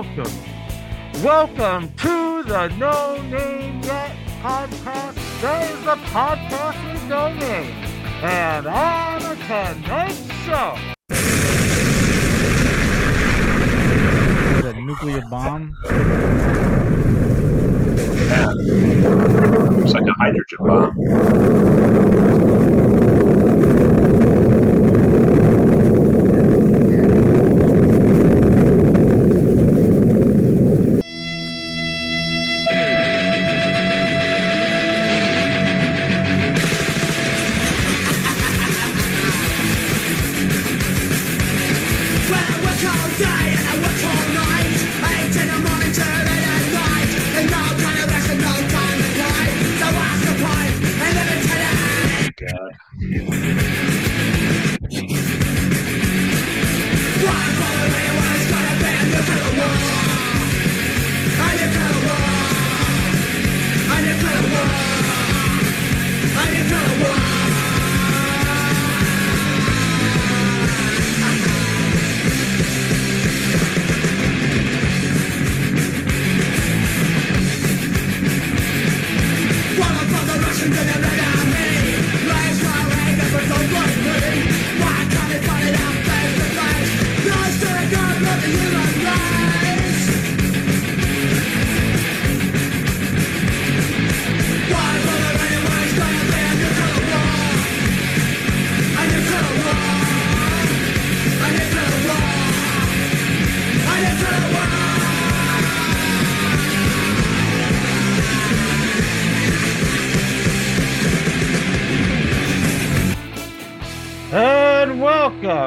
[0.00, 0.32] welcome,
[1.22, 5.14] welcome to the No Name Yet podcast.
[5.42, 7.74] There's a podcast with no name,
[8.22, 10.78] and on a tonight's show.
[14.62, 15.76] The nuclear bomb.
[18.30, 18.54] Yeah.
[19.82, 20.96] It's like a hydrogen bomb.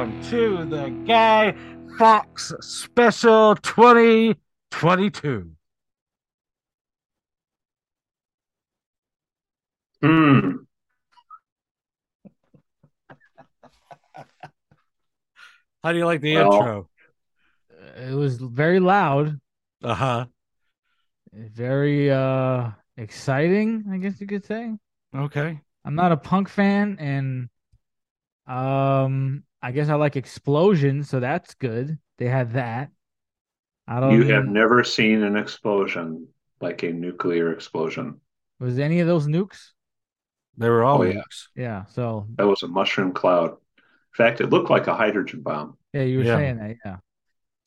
[0.04, 1.54] Welcome to the Guy
[1.96, 5.50] Fawkes Special 2022.
[10.02, 10.50] Hmm.
[15.82, 16.90] How do you like the Well- intro?
[17.96, 19.40] It was very loud,
[19.82, 20.26] Uh huh.
[21.32, 24.70] very uh exciting, I guess you could say.
[25.16, 25.58] Okay.
[25.82, 27.48] I'm not a punk fan and
[28.46, 31.98] um I guess I like explosions, so that's good.
[32.18, 32.90] They had that.
[33.88, 36.28] I don't You have never seen an explosion
[36.60, 38.20] like a nuclear explosion.
[38.60, 39.70] was any of those nukes?
[40.58, 41.14] They were all Oh, yeah.
[41.14, 41.46] nukes.
[41.56, 43.52] Yeah, so That was a mushroom cloud.
[43.52, 45.78] In fact, it looked like a hydrogen bomb.
[45.94, 46.36] yeah, you were Yeah.
[46.36, 46.96] saying that, yeah.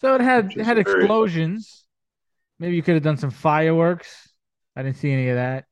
[0.02, 1.88] So it had Which it is had very- explosions.
[2.60, 4.32] Maybe you could have done some fireworks.
[4.76, 5.66] I didn't see any of that.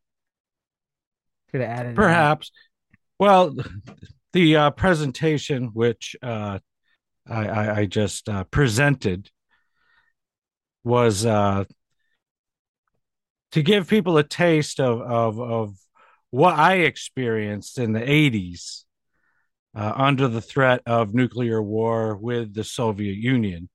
[1.52, 1.96] Could have added that.
[1.96, 2.52] Perhaps.
[3.20, 3.56] Well,
[4.36, 6.60] the uh, presentation which uh,
[7.26, 9.30] I, I, I just uh, presented
[10.84, 11.64] was uh,
[13.54, 15.78] to give people a taste of, of, of
[16.32, 18.84] what I experienced in the 80s
[19.74, 23.70] uh, under the threat of nuclear war with the Soviet Union.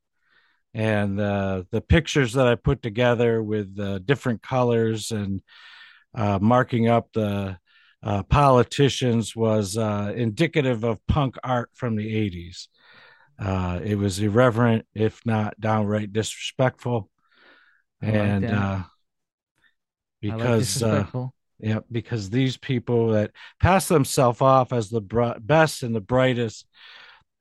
[0.74, 5.40] And uh, the pictures that I put together with different colors and
[6.14, 7.56] marking up the
[8.02, 12.68] uh, politicians was uh, indicative of punk art from the 80s.
[13.38, 17.10] Uh, it was irreverent, if not downright disrespectful.
[18.02, 18.82] Like and uh,
[20.28, 21.06] I like because uh,
[21.58, 26.66] yeah, because these people that pass themselves off as the br- best and the brightest,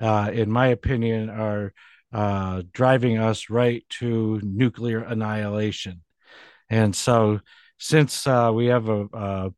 [0.02, 1.74] uh, in my opinion, are
[2.12, 6.02] uh, driving us right to nuclear annihilation.
[6.70, 7.40] And so,
[7.78, 9.52] since uh, we have a,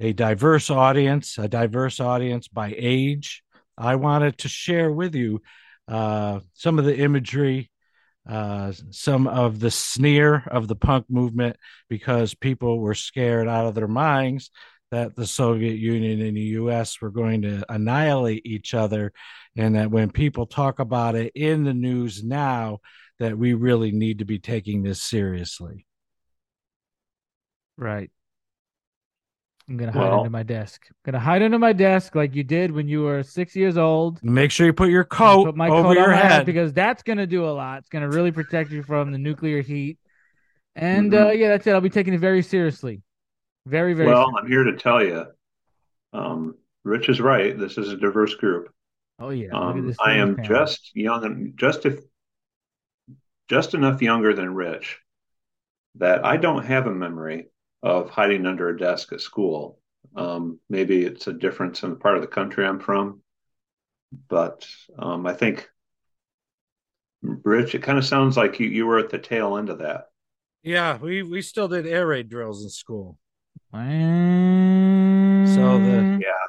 [0.00, 3.42] a diverse audience, a diverse audience by age,
[3.76, 5.42] I wanted to share with you
[5.86, 7.70] uh, some of the imagery,
[8.28, 11.56] uh, some of the sneer of the punk movement,
[11.88, 14.50] because people were scared out of their minds
[14.90, 19.12] that the Soviet Union and the US were going to annihilate each other.
[19.56, 22.78] And that when people talk about it in the news now,
[23.18, 25.86] that we really need to be taking this seriously.
[27.76, 28.10] Right.
[29.68, 30.86] I'm gonna hide Well- under my desk.
[30.88, 34.22] I'm gonna hide under my desk like you did when you were six years old.
[34.24, 36.46] Make sure you put your coat put my over coat your my head.
[36.46, 37.80] because that's gonna do a lot.
[37.80, 39.98] It's gonna really protect you from the nuclear heat.
[40.74, 41.26] And Mhm.
[41.28, 41.72] uh, yeah, that's it.
[41.72, 43.02] I'll be taking it very seriously.
[43.66, 44.08] Very, very.
[44.08, 44.40] Well, seriously.
[44.42, 45.26] I'm here to tell you,
[46.14, 46.54] um,
[46.84, 47.58] Rich is right.
[47.58, 48.72] This is a diverse group.
[49.18, 49.48] Oh yeah.
[49.52, 52.00] Um, I am just young and just if
[53.48, 54.98] just enough younger than Rich
[55.96, 57.48] that I don't have a memory
[57.82, 59.78] of hiding under a desk at school.
[60.16, 63.20] Um, maybe it's a difference in the part of the country I'm from,
[64.28, 64.66] but
[64.98, 65.68] um, I think
[67.22, 70.06] Rich, it kind of sounds like you, you were at the tail end of that.
[70.62, 73.18] Yeah, we we still did air raid drills in school.
[73.72, 73.78] So
[75.78, 76.46] the- Yeah.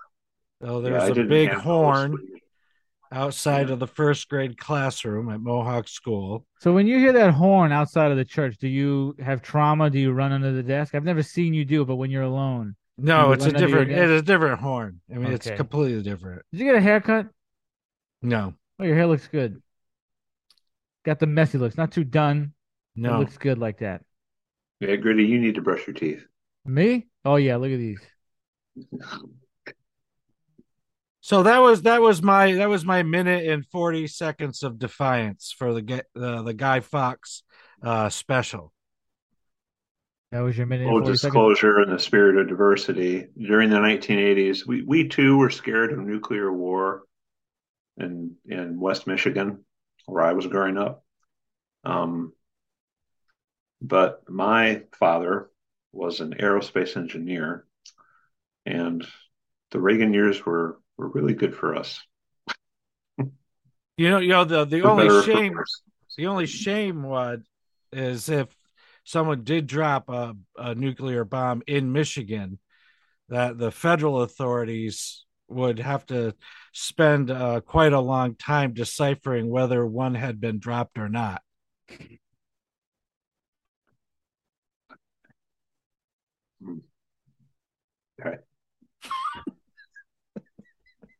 [0.62, 1.64] So there's I a didn't big have those.
[1.64, 2.18] horn
[3.12, 6.46] outside of the first grade classroom at Mohawk School.
[6.60, 9.90] So when you hear that horn outside of the church, do you have trauma?
[9.90, 10.94] Do you run under the desk?
[10.94, 12.76] I've never seen you do but when you're alone.
[12.98, 13.92] No, You it's a run under your different.
[13.92, 15.02] It is a different horn.
[15.14, 16.44] I mean, it's completely different.
[16.52, 17.28] Did you get a haircut?
[18.22, 19.62] No, Oh, your hair looks good.
[21.04, 22.54] Got the messy looks, not too done.
[23.02, 23.20] It no.
[23.20, 24.04] looks good like that.
[24.82, 26.26] Yeah, Griddy, you need to brush your teeth.
[26.66, 27.08] Me?
[27.26, 28.00] Oh yeah, look at these.
[31.30, 35.54] So that was that was my that was my minute and forty seconds of defiance
[35.56, 37.44] for the Ga- uh, the Guy Fawkes
[37.84, 38.74] uh, special.
[40.32, 40.88] That was your minute.
[40.88, 41.22] and Full 40 seconds?
[41.22, 43.28] disclosure in the spirit of diversity.
[43.38, 47.04] During the 1980s, we, we too were scared of nuclear war
[47.98, 49.64] in, in West Michigan,
[50.08, 51.04] where I was growing up.
[51.84, 52.34] Um,
[53.84, 55.52] but my father
[55.92, 57.66] was an aerospace engineer,
[58.66, 59.06] and
[59.70, 62.02] the Reagan years were, were really good for us.
[63.18, 65.58] You know, you know the the only shame
[66.18, 67.40] the only shame was
[67.92, 68.48] is if
[69.04, 72.60] someone did drop a, a nuclear bomb in Michigan,
[73.30, 76.36] that the federal authorities would have to
[76.74, 81.42] spend uh, quite a long time deciphering whether one had been dropped or not.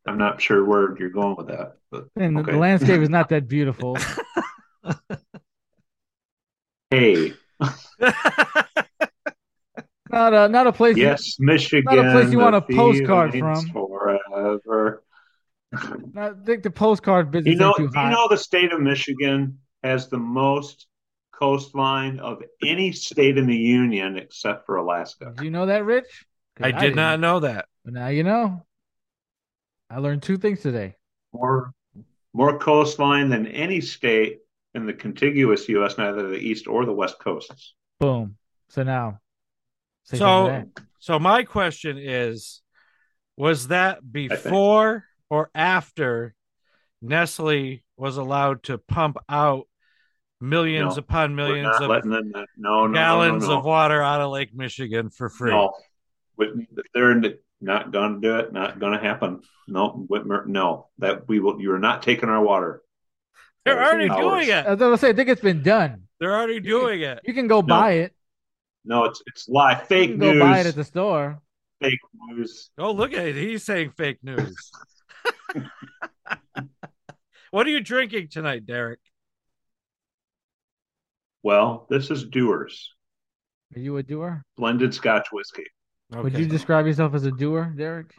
[0.06, 2.52] I'm not sure where you're going with that, but And the- okay.
[2.52, 3.96] the landscape is not that beautiful.
[6.90, 7.32] hey,
[10.10, 10.96] not a not a place.
[10.96, 11.84] you- yes, Michigan.
[11.94, 13.66] Not a place you want a postcard from.
[13.68, 15.02] Forever.
[16.16, 20.08] I think the postcard business You know, too you know, the state of Michigan has
[20.08, 20.86] the most
[21.32, 25.32] coastline of any state in the union except for Alaska.
[25.36, 26.26] Do you know that, Rich?
[26.60, 26.96] I did didn't.
[26.96, 27.66] not know that.
[27.84, 28.66] But now you know.
[29.90, 30.96] I learned two things today.
[31.32, 31.72] More,
[32.32, 34.38] more coastline than any state
[34.74, 37.74] in the contiguous U.S., neither the east or the west coasts.
[37.98, 38.36] Boom.
[38.68, 39.18] So now.
[40.04, 42.62] say something to So, so my question is,
[43.36, 46.34] was that before or after
[47.02, 49.66] Nestle was allowed to pump out
[50.40, 52.30] millions No, upon millions of them.
[52.30, 53.58] No, no, no, gallons no, no.
[53.58, 55.50] of water out of Lake Michigan for free?
[55.50, 55.72] No,
[56.36, 56.50] Whit-
[56.94, 57.10] they're
[57.60, 58.52] not going to do it.
[58.52, 59.42] Not going to happen.
[59.68, 60.88] No, Whitmer, no.
[60.98, 61.60] That we will.
[61.60, 62.82] You are not taking our water.
[63.64, 64.66] They're That is already doing it.
[64.66, 66.04] I was gonna say, I think it's been done.
[66.18, 67.20] They're already doing it.
[67.24, 68.14] You can go buy it.
[68.84, 69.72] No, it's it's lie.
[69.72, 71.40] You Fake can go buy it at the store.
[71.80, 71.98] Fake
[72.28, 72.70] news.
[72.78, 73.36] Oh, look at it.
[73.36, 74.70] He's saying fake news.
[77.50, 79.00] what are you drinking tonight, Derek?
[81.42, 82.94] Well, this is Dewar's
[83.74, 84.42] Are you a doer?
[84.56, 85.64] blended Scotch whiskey.
[86.12, 88.14] Would you describe yourself as a doer, Derek?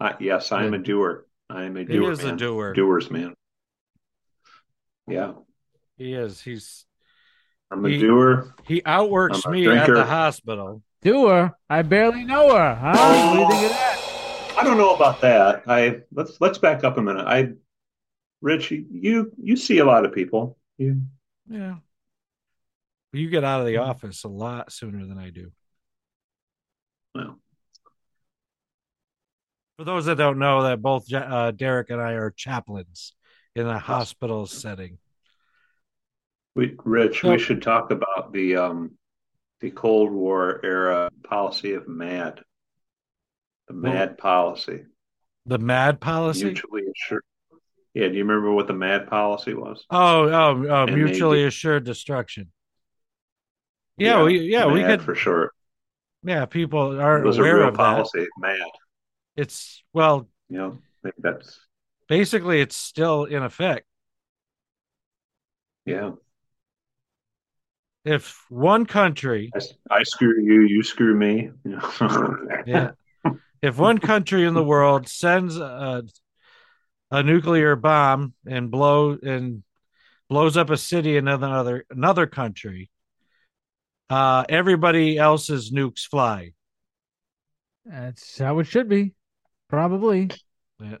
[0.00, 1.26] Uh, yes, I am a doer.
[1.50, 2.06] I am a doer.
[2.06, 2.72] He is a doer.
[2.72, 3.34] Doers, man.
[5.06, 5.32] Yeah,
[5.96, 6.40] He is.
[6.40, 6.84] He's
[7.70, 8.54] I'm a He- doer.
[8.66, 9.92] he outworks me drinker.
[9.96, 10.82] at the hospital.
[11.02, 11.56] Doer?
[11.70, 12.74] I barely know her.
[12.74, 12.92] Huh?
[12.94, 14.54] What do you think of that?
[14.58, 15.62] I don't know about that.
[15.68, 17.26] I let's let's back up a minute.
[17.26, 17.52] I,
[18.42, 20.58] Rich, you you see a lot of people.
[20.76, 21.02] You
[21.48, 21.76] Yeah.
[23.12, 25.52] You get out of the office a lot sooner than I do.
[27.14, 27.38] Well,
[29.78, 33.14] For those that don't know, that both uh, Derek and I are chaplains
[33.54, 34.98] in a hospital setting.
[36.54, 38.92] we Rich, Well- we should talk about the um
[39.60, 42.42] the Cold War era policy of MAD.
[43.68, 44.84] The Well- MAD policy.
[45.46, 46.44] The MAD policy.
[46.44, 47.24] Mutually assured.
[47.94, 49.84] Yeah, do you remember what the MAD policy was?
[49.90, 52.52] Oh, oh, oh, mutually maybe- assured destruction.
[53.96, 55.52] Yeah, we yeah we could for short.
[56.22, 57.82] Yeah people aren't was a aware real of that.
[57.82, 58.58] policy, MAD.
[59.36, 60.78] It's well, You know,
[61.18, 61.60] that's
[62.08, 63.86] basically it's still in effect.
[65.84, 66.12] yeah.
[68.04, 71.50] If one country, I, I screw you, you screw me.
[72.66, 72.92] Yeah,
[73.60, 76.04] if one country in the world sends a,
[77.10, 79.62] a nuclear bomb and blow and
[80.30, 82.90] blows up a city in another another country,
[84.10, 86.52] uh, everybody else's nukes fly.
[87.84, 89.12] That's how it should be.
[89.68, 90.30] Probably.
[90.80, 90.98] In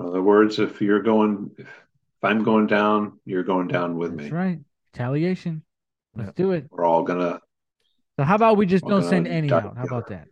[0.00, 4.30] other words, if you're going, if, if I'm going down, you're going down with That's
[4.30, 4.36] me.
[4.36, 4.58] right.
[4.92, 5.62] Retaliation.
[6.14, 6.66] Let's do it.
[6.70, 7.40] We're all gonna.
[8.18, 9.76] So how about we just don't send any die out?
[9.76, 10.28] How about that?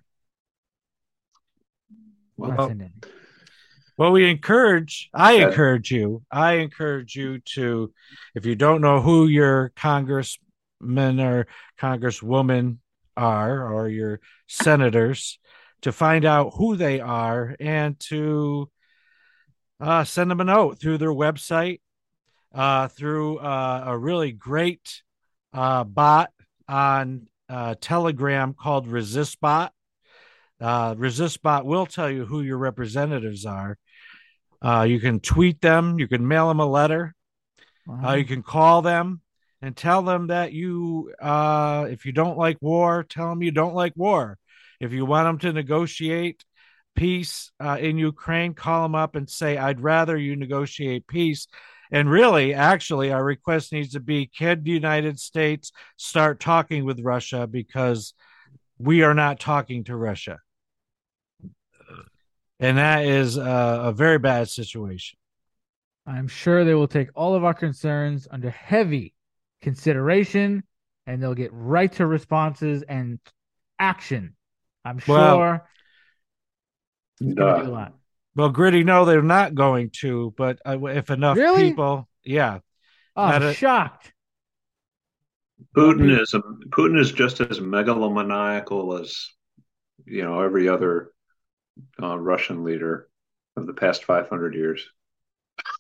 [2.36, 2.92] Well, Not Well, send any.
[3.96, 7.92] Well, we encourage, I encourage you, I encourage you to,
[8.34, 9.70] if you don't know who your
[10.84, 11.46] congressmen or
[11.80, 12.78] congresswoman
[13.16, 15.38] are or your senators,
[15.82, 18.70] to find out who they are and to
[19.80, 21.80] uh, send them a note through their website,
[22.54, 25.02] uh, through uh, a really great
[25.52, 26.30] uh, bot
[26.68, 29.70] on uh, Telegram called ResistBot.
[30.60, 33.76] Uh, ResistBot will tell you who your representatives are.
[34.62, 37.14] Uh, you can tweet them, you can mail them a letter,
[38.02, 39.20] uh, you can call them
[39.64, 43.74] and tell them that you, uh, if you don't like war, tell them you don't
[43.74, 44.36] like war.
[44.78, 46.44] If you want them to negotiate
[46.94, 51.48] peace uh, in Ukraine, call them up and say, I'd rather you negotiate peace.
[51.90, 57.00] And really, actually, our request needs to be can the United States start talking with
[57.00, 58.12] Russia because
[58.76, 60.40] we are not talking to Russia.
[62.60, 65.18] And that is uh, a very bad situation.
[66.06, 69.13] I'm sure they will take all of our concerns under heavy
[69.64, 70.62] consideration
[71.06, 73.18] and they'll get right to responses and
[73.78, 74.36] action.
[74.84, 75.66] I'm sure
[77.20, 77.92] it's gonna be a Uh.
[78.36, 81.70] Well, Griddy, no, they're not going to, but uh, if enough Really?
[81.70, 82.58] people, yeah.
[83.16, 84.12] Oh, I'm a- shocked.
[85.74, 89.30] Putin is a, Putin is just as megalomaniacal as
[90.04, 91.10] you know every other
[92.02, 93.08] uh, Russian leader
[93.56, 94.86] of the past 500 years.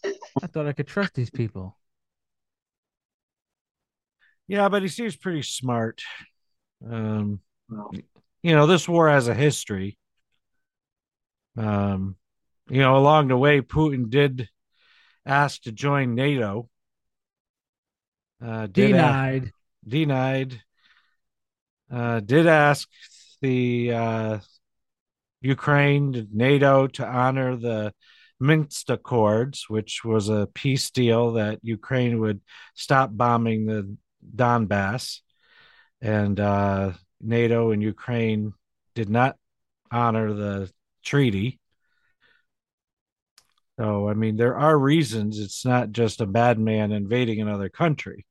[0.04, 1.76] I thought I could trust these people.
[4.46, 6.02] Yeah, but he seems pretty smart.
[6.88, 7.40] Um,
[8.42, 9.98] you know, this war has a history.
[11.56, 12.16] Um,
[12.68, 14.48] you know, along the way, Putin did
[15.24, 16.68] ask to join NATO.
[18.44, 19.50] Uh, Denied.
[19.86, 20.60] denied.
[21.90, 22.88] Uh, did ask
[23.40, 24.38] the uh,
[25.40, 27.94] Ukraine, NATO, to honor the
[28.40, 32.40] Minsk Accords, which was a peace deal that Ukraine would
[32.74, 33.96] stop bombing the
[34.34, 35.20] Donbass,
[36.00, 38.52] and uh, NATO and Ukraine
[38.94, 39.36] did not
[39.90, 40.70] honor the
[41.04, 41.58] treaty.
[43.78, 45.38] So, I mean, there are reasons.
[45.38, 48.24] It's not just a bad man invading another country.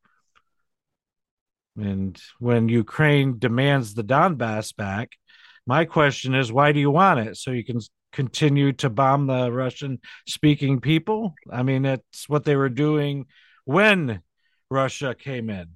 [1.75, 5.09] And when Ukraine demands the Donbass back,
[5.65, 7.37] my question is, why do you want it?
[7.37, 7.79] So you can
[8.11, 11.33] continue to bomb the Russian speaking people?
[11.51, 13.25] I mean, that's what they were doing
[13.65, 14.21] when
[14.69, 15.69] Russia came in.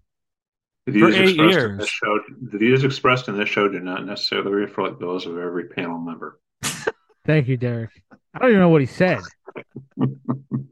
[0.91, 1.79] The For eight expressed in years.
[1.79, 5.67] this show, the views expressed in this show do not necessarily reflect those of every
[5.69, 6.39] panel member.
[7.25, 7.91] Thank you, Derek.
[8.33, 9.19] I don't even know what he said.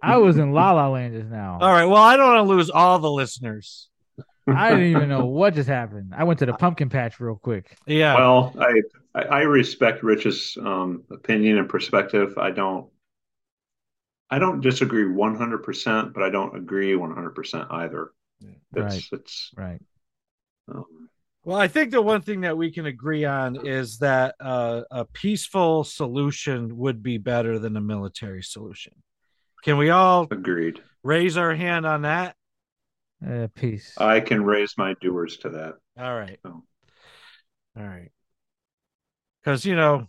[0.01, 1.57] I was in La La Land just now.
[1.59, 1.85] All right.
[1.85, 3.89] Well, I don't want to lose all the listeners.
[4.47, 6.13] I didn't even know what just happened.
[6.15, 7.75] I went to the pumpkin patch real quick.
[7.87, 8.15] Yeah.
[8.15, 8.81] Well, I
[9.15, 12.37] I, I respect Rich's um, opinion and perspective.
[12.37, 12.87] I don't
[14.29, 18.11] I don't disagree 100%, but I don't agree 100% either.
[18.73, 18.93] Right.
[18.93, 19.81] It's it's Right.
[20.67, 21.09] Um,
[21.43, 25.05] Well, I think the one thing that we can agree on is that uh, a
[25.05, 28.93] peaceful solution would be better than a military solution.
[29.63, 30.81] Can we all agreed.
[31.03, 32.35] raise our hand on that?
[33.25, 33.93] Uh, peace.
[33.97, 35.75] I can raise my Dewar's to that.
[35.99, 36.39] All right.
[36.43, 36.63] So.
[37.77, 38.11] All right.
[39.43, 40.07] Because, you know,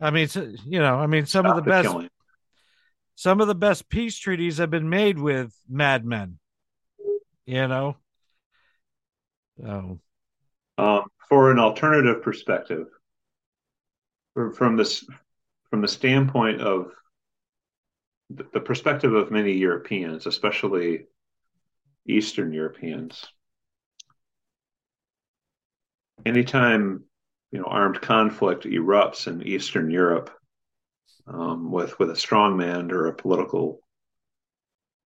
[0.00, 0.28] I mean,
[0.66, 2.10] you know, I mean, some of the Stop best, killing.
[3.14, 6.38] some of the best peace treaties have been made with madmen,
[7.46, 7.96] you know?
[9.62, 10.00] So,
[10.78, 12.86] Um, for an alternative perspective,
[14.54, 15.04] from this,
[15.68, 16.92] from the standpoint of
[18.30, 21.06] the, the perspective of many Europeans, especially
[22.06, 23.26] Eastern Europeans,
[26.24, 27.04] anytime
[27.52, 30.30] you know armed conflict erupts in Eastern Europe
[31.26, 33.80] um, with with a strongman or a political,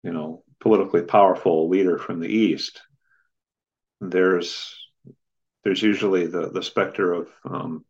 [0.02, 2.80] you know, politically powerful leader from the East,
[4.10, 4.74] there's
[5.64, 7.84] there's usually the the specter of um,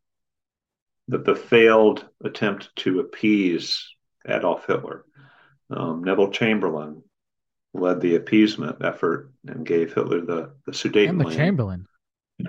[1.09, 3.87] the the failed attempt to appease
[4.26, 5.04] Adolf Hitler.
[5.71, 7.02] Um, Neville Chamberlain
[7.73, 10.73] led the appeasement effort and gave Hitler the the
[11.09, 11.35] Emma Sudetenland.
[11.35, 11.87] Chamberlain.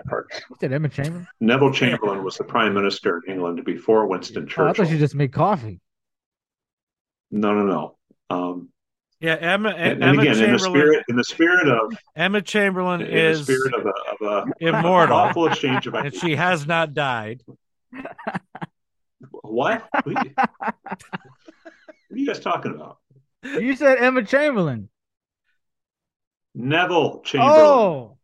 [0.07, 0.27] part.
[0.49, 1.27] You said Emma Chamberlain?
[1.39, 4.85] Neville Chamberlain was the prime minister in England before Winston Oh, I Churchill.
[4.85, 5.79] thought you just made coffee.
[7.31, 7.97] No, no, no.
[8.29, 8.69] Um,
[9.19, 13.01] yeah, Emma, and, and Emma again, in the spirit, in the spirit of, Emma Chamberlain
[13.01, 16.67] in is the spirit of a, of a immortal thoughtful exchange of and she has
[16.67, 17.41] not died.
[19.31, 19.87] What?
[19.91, 22.97] What are, you, what are you guys talking about?
[23.43, 24.89] You said Emma Chamberlain.
[26.53, 27.59] Neville Chamberlain.
[27.59, 28.17] Oh,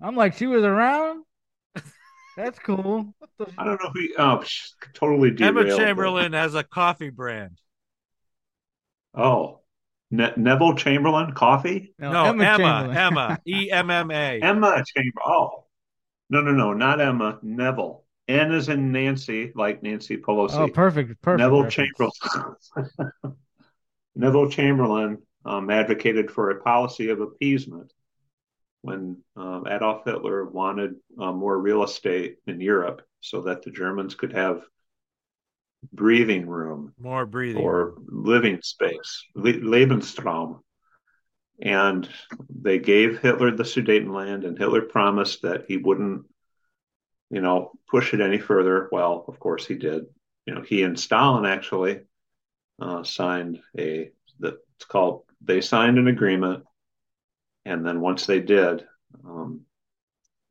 [0.00, 1.24] I'm like, she was around?
[2.36, 3.12] That's cool.
[3.58, 4.00] I don't know who.
[4.00, 5.78] You, oh, psh, totally Emma derailed.
[5.78, 7.58] Chamberlain has a coffee brand.
[9.14, 9.59] Oh,
[10.10, 11.94] ne- Neville Chamberlain coffee?
[11.98, 12.96] No, Emma, Chamberlain.
[12.96, 14.40] Emma, E M M A.
[14.40, 15.20] Emma Chamber.
[15.24, 15.64] Oh,
[16.28, 17.38] no, no, no, not Emma.
[17.42, 18.04] Neville.
[18.28, 20.54] N is in Nancy, like Nancy Pelosi.
[20.54, 21.40] Oh, perfect, perfect.
[21.40, 22.70] Neville reference.
[22.74, 23.12] Chamberlain.
[24.14, 27.92] Neville Chamberlain um, advocated for a policy of appeasement
[28.82, 34.14] when um, Adolf Hitler wanted uh, more real estate in Europe so that the Germans
[34.14, 34.62] could have
[35.92, 37.62] breathing room More breathing.
[37.62, 40.60] or living space, Lebensraum.
[41.62, 42.08] And
[42.48, 46.24] they gave Hitler the Sudetenland, and Hitler promised that he wouldn't,
[47.30, 48.88] you know, push it any further.
[48.90, 50.06] Well, of course he did.
[50.46, 52.00] You know, he and Stalin actually
[52.80, 55.24] uh, signed a that it's called.
[55.42, 56.64] They signed an agreement,
[57.66, 58.86] and then once they did,
[59.24, 59.62] um,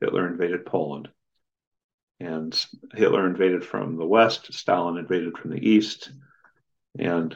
[0.01, 1.09] Hitler invaded Poland,
[2.19, 4.53] and Hitler invaded from the west.
[4.53, 6.11] Stalin invaded from the east,
[6.97, 7.35] and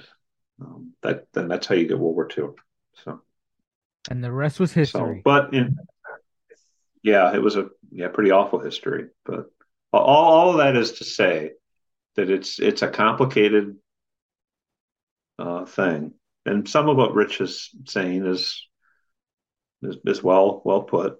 [0.62, 2.56] um, that then that's how you get World War II.
[3.04, 3.22] So.
[4.10, 5.22] And the rest was So, history.
[5.24, 5.78] but in,
[7.02, 9.08] yeah, it was a yeah pretty awful history.
[9.26, 9.46] But
[9.92, 11.52] all, all of that is to say
[12.16, 13.78] that it's it's a complicated
[15.40, 16.14] uh, thing,
[16.46, 18.68] and some of what Rich is saying is
[19.82, 21.18] is, is well well put.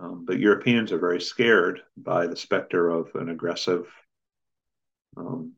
[0.00, 3.86] Um, but Europeans are very scared by the specter of an aggressive
[5.16, 5.52] um,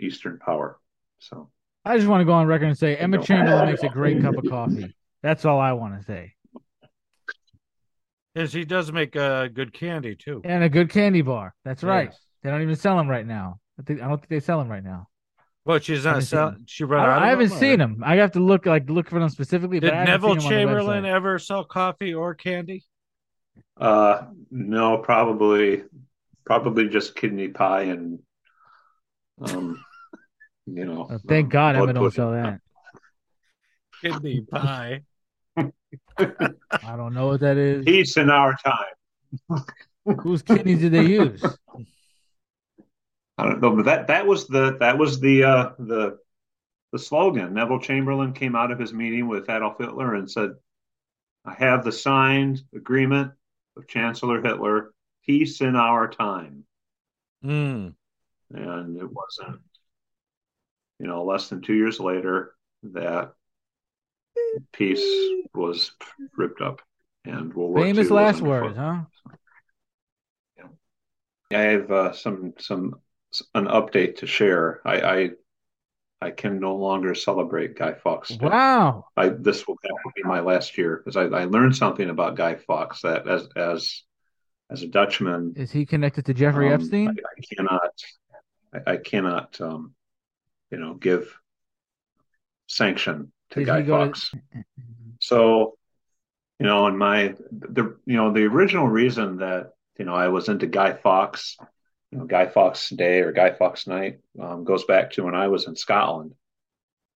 [0.00, 0.78] Eastern power.
[1.18, 1.50] So
[1.84, 4.36] I just want to go on record and say Emma Chamberlain makes a great cup
[4.36, 4.94] of coffee.
[5.22, 6.32] That's all I want to say.
[8.34, 10.42] Yes, he does make uh, good candy too.
[10.44, 11.54] And a good candy bar.
[11.64, 12.08] That's right.
[12.10, 12.20] Yes.
[12.42, 13.60] They don't even sell them right now.
[13.78, 15.08] I think I don't think they sell them right now.
[15.64, 16.10] Well, she's not.
[16.10, 17.08] Haven't Sell- seen she run out.
[17.08, 18.02] I, of I haven't them, or- seen them.
[18.04, 19.80] I have to look like look for them specifically.
[19.80, 22.84] Did but Neville seen 'em on the Chamberlain ever sell coffee or candy?
[23.78, 25.84] Uh, no, probably
[26.44, 28.20] probably just kidney pie and
[29.40, 29.84] um,
[30.66, 31.08] you know.
[31.10, 32.16] Oh, thank um, God blood Emma don't pudding.
[32.16, 32.60] sell that.
[34.02, 35.02] Kidney pie.
[35.56, 37.84] I don't know what that is.
[37.84, 39.64] Peace in our time.
[40.20, 41.42] Whose kidneys did they use?
[43.38, 46.18] I don't know, but that that was the that was the uh, the
[46.92, 47.54] the slogan.
[47.54, 50.50] Neville Chamberlain came out of his meeting with Adolf Hitler and said,
[51.44, 53.32] "I have the signed agreement
[53.76, 54.92] of Chancellor Hitler,
[55.24, 56.64] peace in our time."
[57.44, 57.94] Mm.
[58.52, 59.60] And it wasn't,
[60.98, 63.32] you know, less than two years later that
[64.72, 65.04] peace
[65.54, 65.92] was
[66.36, 66.80] ripped up,
[67.24, 69.02] and World War Famous last words, huh?
[71.52, 73.00] I have uh, some some
[73.54, 74.80] an update to share.
[74.84, 75.30] I, I
[76.20, 78.30] I can no longer celebrate Guy Fawkes.
[78.30, 78.46] Day.
[78.46, 79.04] Wow.
[79.16, 79.76] I this will,
[80.14, 84.02] be my last year because I, I learned something about Guy Fawkes that as as
[84.70, 87.08] as a Dutchman, Is he connected to Jeffrey um, Epstein?
[87.08, 87.90] I, I cannot
[88.74, 89.94] I, I cannot um,
[90.70, 91.38] you know give
[92.66, 94.32] sanction to Did Guy go to- Fawkes.
[95.20, 95.76] So,
[96.58, 100.48] you know, and my the you know the original reason that you know I was
[100.48, 101.56] into Guy Fawkes,
[102.10, 105.48] you know, Guy Fawkes Day or Guy Fawkes Night um, goes back to when I
[105.48, 106.34] was in Scotland,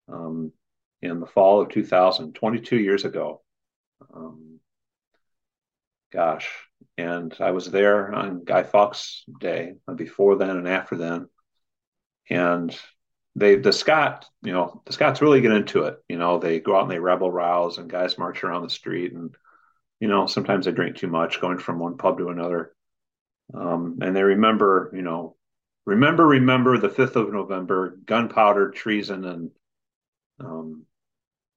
[0.09, 0.53] um,
[1.03, 3.42] in the fall of 2000, 22 years ago.
[4.14, 4.61] Um,
[6.12, 6.48] gosh,
[6.98, 11.29] and I was there on Guy Fawkes Day, uh, before then and after then,
[12.29, 12.76] and
[13.37, 15.98] they the Scot, you know, the Scots really get into it.
[16.09, 19.12] You know, they go out and they rebel rouse, and guys march around the street,
[19.12, 19.35] and
[20.00, 22.72] you know, sometimes they drink too much, going from one pub to another.
[23.55, 25.37] Um, and they remember, you know,
[25.87, 29.51] remember, remember the fifth of November, gunpowder, treason, and
[30.39, 30.87] um,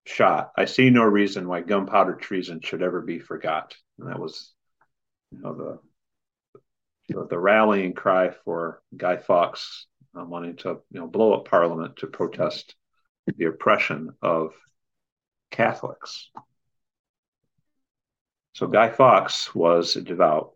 [0.05, 0.51] shot.
[0.57, 3.75] I see no reason why gunpowder treason should ever be forgot.
[3.99, 4.51] And that was,
[5.31, 5.79] you know, the
[7.09, 11.97] the, the rallying cry for Guy Fawkes uh, wanting to, you know, blow up Parliament
[11.97, 12.75] to protest
[13.37, 14.53] the oppression of
[15.51, 16.29] Catholics.
[18.53, 20.53] So Guy Fawkes was a devout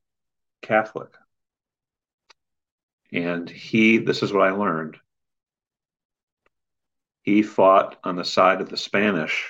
[0.61, 1.09] Catholic.
[3.11, 4.97] And he, this is what I learned.
[7.21, 9.45] He fought on the side of the Spanish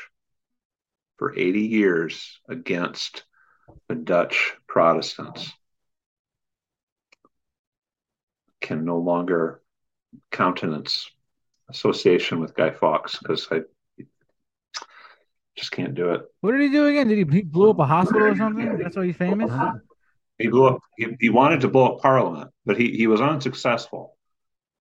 [1.17, 3.24] for 80 years against
[3.88, 5.52] the Dutch Protestants.
[8.62, 9.62] Can no longer
[10.32, 11.10] countenance
[11.70, 13.62] association with Guy Fawkes because I
[15.56, 16.22] just can't do it.
[16.41, 17.08] What did he do again?
[17.08, 18.78] Did he, he blew up a hospital or something?
[18.78, 19.52] That's why he's famous.
[20.38, 20.80] He blew up.
[20.97, 24.15] He, he wanted to blow up Parliament, but he, he was unsuccessful.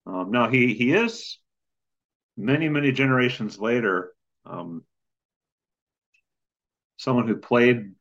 [0.06, 1.40] Um, now he he is
[2.38, 4.12] many many generations later
[4.46, 4.84] um,
[6.98, 7.92] someone who played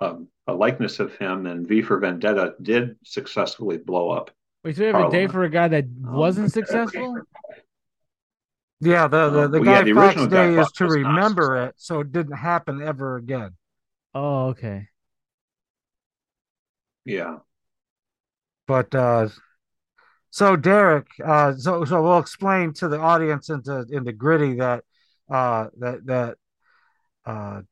[0.00, 4.30] um, a likeness of him in V for Vendetta did successfully blow up.
[4.64, 7.16] Wait, so we have a day for a guy that Um, wasn't successful?
[8.80, 10.78] Yeah, the the, Um, the well, yeah, Guy the Fawkes original Guy Day is Fawkes
[10.78, 11.68] to remember Nazis.
[11.68, 13.50] it, so it didn't happen ever again.
[14.14, 14.88] Oh, okay.
[17.04, 17.38] Yeah.
[18.66, 19.28] But uh,
[20.30, 24.84] so Derek, uh, so so we'll explain to the audience into into Griddy that
[25.30, 26.36] uh, that that
[27.26, 27.62] uh,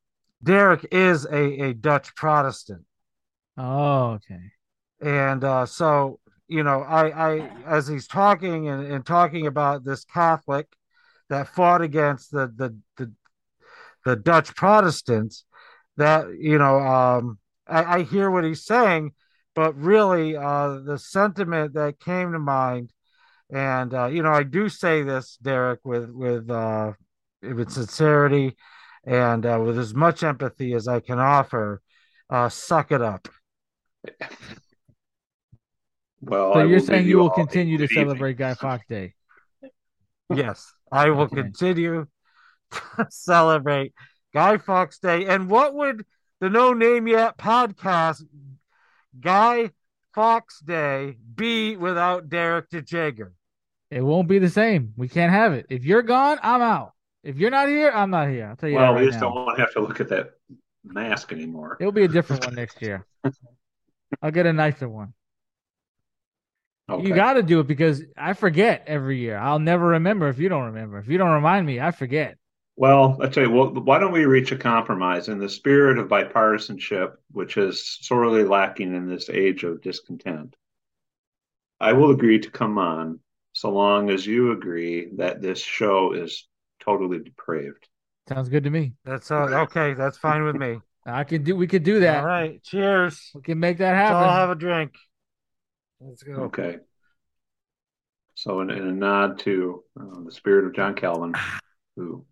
[0.43, 2.85] Derek is a, a Dutch Protestant,
[3.57, 4.53] Oh, okay.
[5.01, 10.05] and uh, so you know, I I as he's talking and, and talking about this
[10.05, 10.67] Catholic
[11.29, 13.13] that fought against the the the,
[14.05, 15.45] the Dutch Protestants,
[15.97, 17.39] that you know, um,
[17.71, 19.13] I, I hear what he's saying,
[19.55, 22.93] but really, uh, the sentiment that came to mind,
[23.53, 26.93] and uh, you know, I do say this, Derek, with with uh,
[27.43, 28.57] with sincerity
[29.05, 31.81] and uh, with as much empathy as I can offer.
[32.29, 33.29] Uh, suck it up.
[36.21, 38.07] Well, So I you're saying you will continue to evening.
[38.07, 39.15] celebrate Guy Fawkes Day?
[40.33, 41.43] Yes, I will Okay.
[41.43, 42.07] continue
[42.71, 43.95] to celebrate
[44.33, 45.27] Guy Fawkes Day.
[45.27, 46.05] And what would
[46.41, 48.25] the No Name Yet podcast
[49.19, 49.71] Guy
[50.15, 53.33] Fawkes Day be without Derek DeJager?
[53.91, 54.93] It won't be the same.
[54.97, 55.67] We can't have it.
[55.69, 56.93] If you're gone, I'm out.
[57.23, 58.47] If you're not here, I'm not here.
[58.47, 59.29] I'll tell you Well, that we just now.
[59.29, 60.31] don't want to have to look at that
[60.85, 61.77] mask anymore.
[61.81, 63.05] It'll be a different one next year.
[64.23, 65.13] I'll get a nicer one.
[66.91, 67.07] Okay.
[67.07, 69.37] You got to do it because I forget every year.
[69.39, 70.99] I'll never remember if you don't remember.
[70.99, 72.37] If you don't remind me, I forget.
[72.81, 76.09] Well, I tell you, well, why don't we reach a compromise in the spirit of
[76.09, 80.57] bipartisanship, which is sorely lacking in this age of discontent?
[81.79, 83.21] I will agree to come on
[83.53, 86.49] so long as you agree that this show is
[86.83, 87.87] totally depraved.
[88.31, 88.95] Sounds good to me.
[89.05, 89.93] That's uh, okay.
[89.93, 90.81] That's fine with me.
[91.05, 91.55] I can do.
[91.55, 92.21] We could do that.
[92.21, 92.63] All right.
[92.63, 93.31] Cheers.
[93.35, 94.37] We can make that Let's all happen.
[94.37, 94.95] have a drink.
[96.01, 96.33] Let's go.
[96.45, 96.79] Okay.
[98.37, 101.35] So, in, in a nod to uh, the spirit of John Calvin,
[101.95, 102.25] who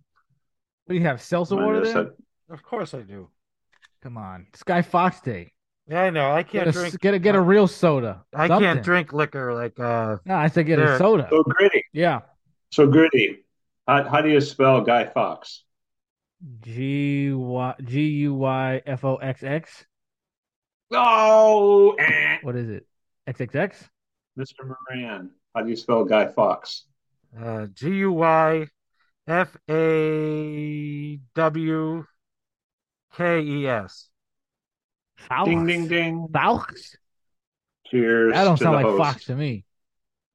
[0.88, 1.20] What do you have?
[1.20, 2.14] Seltzer reminded water us there?
[2.48, 3.29] that Of course I do.
[4.03, 5.53] Come on, Sky Fox Day.
[5.87, 6.31] Yeah, I know.
[6.33, 6.98] I can't a, drink.
[6.98, 8.24] get a get a real soda.
[8.35, 8.64] I Something.
[8.66, 10.16] can't drink liquor like uh.
[10.24, 10.94] No, I said get There.
[10.94, 11.29] a soda.
[11.29, 11.85] so Griddy.
[11.92, 12.20] Yeah.
[12.70, 13.44] So Griddy.
[13.87, 15.64] How, how do you spell Guy Fox?
[16.62, 19.85] G Y G U Y F O X X.
[20.90, 22.38] Oh, eh.
[22.40, 22.87] What is it?
[23.29, 23.74] XXX?
[24.38, 24.74] Mr.
[24.90, 25.33] Moran.
[25.55, 26.85] How do you spell Guy Fox?
[27.38, 28.66] Uh, G U Y
[29.28, 32.04] F A W
[33.14, 34.08] K E S.
[35.18, 35.44] Fox.
[35.48, 36.28] Ding, ding, ding.
[36.32, 36.96] Fox?
[37.88, 38.32] Cheers.
[38.32, 38.98] That don't sound like host.
[38.98, 39.64] Fox to me.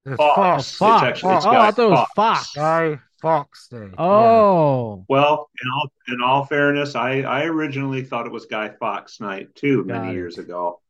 [0.06, 0.72] It's Fox.
[0.78, 1.02] Fox.
[1.04, 2.54] It's actually- it's oh, I thought it was Fox.
[2.54, 3.90] Guy Fox Day.
[3.98, 9.20] Oh, Well, in all in all fairness, I, I originally thought it was Guy Fox
[9.22, 10.16] night too Got many it.
[10.16, 10.82] years ago.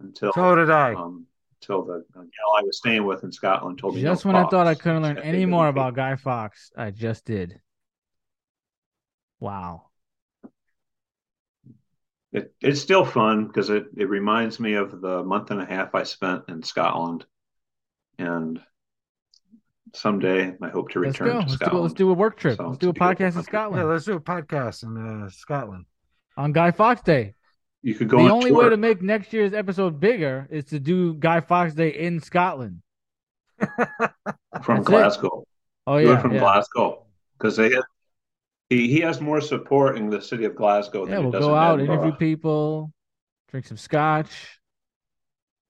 [0.00, 0.42] Until Yeah.
[0.42, 0.94] So did I.
[0.94, 1.26] um
[1.60, 2.22] until the gal
[2.58, 5.02] I was staying with in Scotland told me just no when I thought I couldn't
[5.02, 7.60] learn any more about Guy Fawkes, I just did.
[9.40, 9.82] Wow.
[12.32, 15.94] It, it's still fun because it, it reminds me of the month and a half
[15.94, 17.24] I spent in Scotland,
[18.18, 18.60] and
[19.94, 21.32] someday I hope to Let's return go.
[21.32, 21.82] to Let's do, Scotland.
[21.84, 22.56] let's do a work trip.
[22.58, 23.36] So let's do a it's a beautiful podcast in country.
[23.36, 25.86] Yeah, Scotland let's do a podcast in uh, Scotland.
[26.36, 27.34] on Guy Fawkes Day.
[27.86, 28.58] You could go the on only tour.
[28.64, 32.82] way to make next year's episode bigger is to do Guy Fawkes Day in Scotland.
[34.62, 35.12] from That's it.
[35.22, 35.44] Glasgow.
[35.86, 36.40] Oh Do it yeah, from yeah.
[36.40, 37.06] Glasgow
[37.38, 37.70] because they
[38.68, 41.48] he he has more support in the city of Glasgow Yeah, than we'll he does
[41.48, 41.84] go in out, Edinburgh.
[41.84, 42.92] interview people,
[43.50, 44.60] drink some scotch.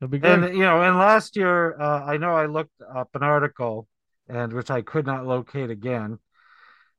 [0.01, 0.45] It'll be great.
[0.45, 3.89] And you know, and last year, uh, I know I looked up an article,
[4.29, 6.19] and which I could not locate again.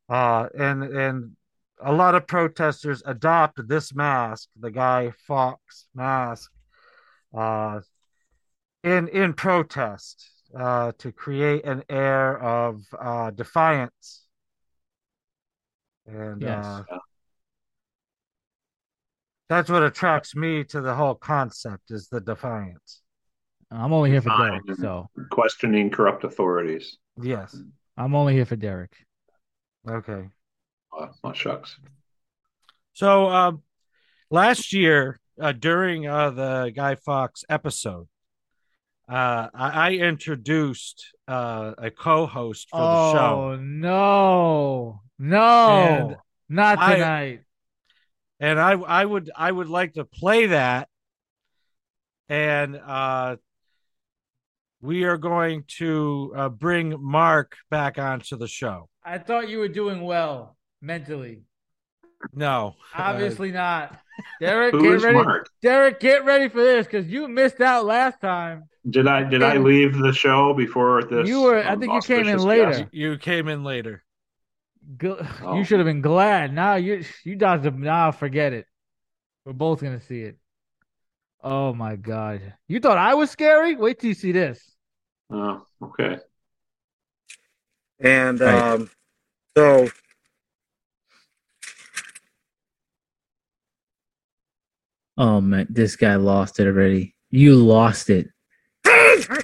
[0.09, 1.37] Uh, and and
[1.79, 6.51] a lot of protesters adopt this mask, the Guy Fawkes mask,
[7.35, 7.81] uh,
[8.83, 14.25] in in protest, uh, to create an air of uh, defiance.
[16.05, 16.65] And Yes.
[16.65, 16.83] uh,
[19.49, 23.01] that's what attracts me to the whole concept is the defiance.
[23.69, 24.61] I'm only here for Fine.
[24.65, 26.97] Derek, so questioning corrupt authorities.
[27.21, 27.55] Yes.
[27.97, 28.95] I'm only here for Derek.
[29.89, 30.29] Okay.
[30.93, 31.77] Oh, oh, shucks.
[32.93, 33.61] So um,
[34.31, 38.07] last year uh, during uh, the Guy Fawkes episode,
[39.09, 43.19] uh, I, I introduced uh, a co-host for the show.
[43.19, 46.15] oh no, no, And
[46.49, 47.41] not I- tonight.
[48.39, 50.89] and I I would I would like to play that,
[52.29, 53.37] and uh,
[54.81, 58.89] we are going to uh, bring Mark back onto the show.
[59.05, 61.43] I thought you were doing well mentally.
[62.33, 63.99] No, Obviously not.
[64.41, 65.17] Derek, Who get is ready.
[65.23, 65.49] Mark?
[65.61, 68.63] Derek, get ready for this because you missed out last time.
[68.89, 71.27] Did I did I leave the show before this?
[71.27, 72.71] You were- I um, think you came in later.
[72.71, 72.81] guest?
[72.83, 74.03] Uh, you came in later.
[74.97, 75.57] Gl- Oh.
[75.57, 76.53] You should have been glad.
[76.53, 77.81] Now you you dodged them.
[77.81, 78.65] Now forget it.
[79.45, 80.37] We're both gonna see it.
[81.43, 82.53] Oh my god!
[82.67, 83.75] You thought I was scary?
[83.75, 84.59] Wait till you see this.
[85.29, 86.17] Oh, okay.
[87.99, 88.53] And Right.
[88.73, 88.89] um,
[89.55, 89.87] so
[95.17, 97.15] Oh man, this guy lost it already.
[97.31, 98.29] You lost it.
[98.85, 99.39] how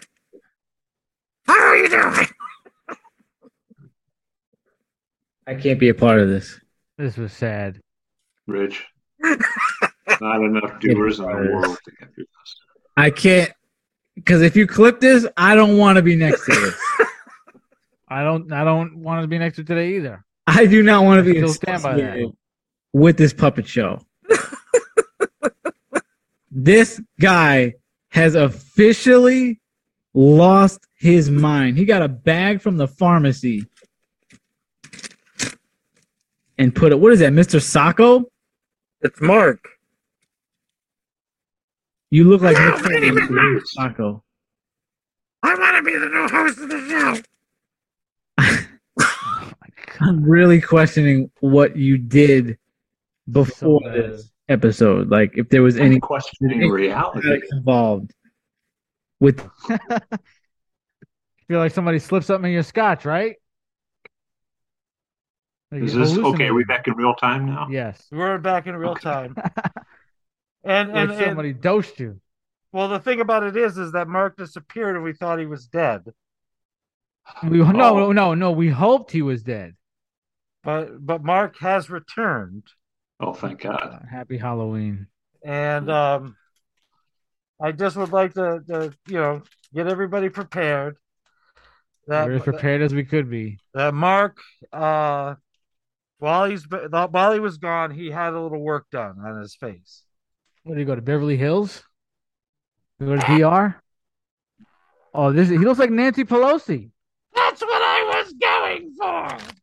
[1.47, 2.27] are you doing?
[5.45, 6.59] I can't be a part of this.
[6.97, 7.81] This was sad.
[8.47, 8.85] Rich.
[9.21, 12.55] Not enough doers in the world to get through this.
[12.95, 13.51] I can't
[14.15, 16.75] because if you clip this, I don't want to be next to this.
[18.07, 18.51] I don't.
[18.53, 20.23] I don't want to be next to today either.
[20.45, 22.33] I do not want to be Still stand by that.
[22.93, 23.99] with this puppet show.
[26.53, 27.73] This guy
[28.09, 29.59] has officially
[30.13, 31.77] lost his mind.
[31.77, 33.65] He got a bag from the pharmacy
[36.57, 36.99] and put it.
[36.99, 37.61] What is that, Mr.
[37.61, 38.25] Sacco?
[39.01, 39.67] It's Mark.
[42.11, 42.91] You look like Hello, Mr.
[42.91, 44.23] my name is Sacco.
[45.41, 47.21] I want to be the new host of the show.
[48.99, 49.53] Oh!
[50.01, 52.57] I'm really questioning what you did
[53.31, 53.93] before bad.
[53.93, 55.09] this episode.
[55.09, 57.41] Like, if there was any I'm questioning reality.
[57.51, 58.13] involved
[59.19, 59.39] with
[61.47, 63.35] feel like somebody slipped something in your scotch, right?
[65.71, 66.19] Like Is this okay?
[66.47, 66.67] Are we hallucinating.
[66.67, 67.67] back in real time now?
[67.69, 68.05] Yes.
[68.11, 69.01] We're back in real Okay.
[69.01, 69.35] time.
[70.65, 72.21] And Like and, and somebody dosed you.
[72.71, 75.67] well, the thing about it is, is that Mark disappeared and we thought he was
[75.67, 76.05] dead.
[77.43, 78.11] We no Oh.
[78.13, 78.51] no no.
[78.51, 79.75] We hoped he was dead.
[80.63, 82.63] But but Mark has returned,
[83.25, 84.01] Oh, thank God.
[84.01, 85.07] Uh, Happy Halloween.
[85.45, 86.35] and um,
[87.61, 90.97] I just would like to, to you know get everybody prepared.
[92.07, 93.59] That We're as prepared as we could be.
[93.73, 94.39] that Mark,
[94.73, 95.35] uh,
[96.19, 100.03] while he's while he was gone, he had a little work done on his face.
[100.63, 101.81] What did he go to Beverly Hills?
[102.99, 103.81] You go to DR?
[105.13, 106.89] Oh, this he looks like Nancy Pelosi.
[107.33, 109.62] That's what I was going for.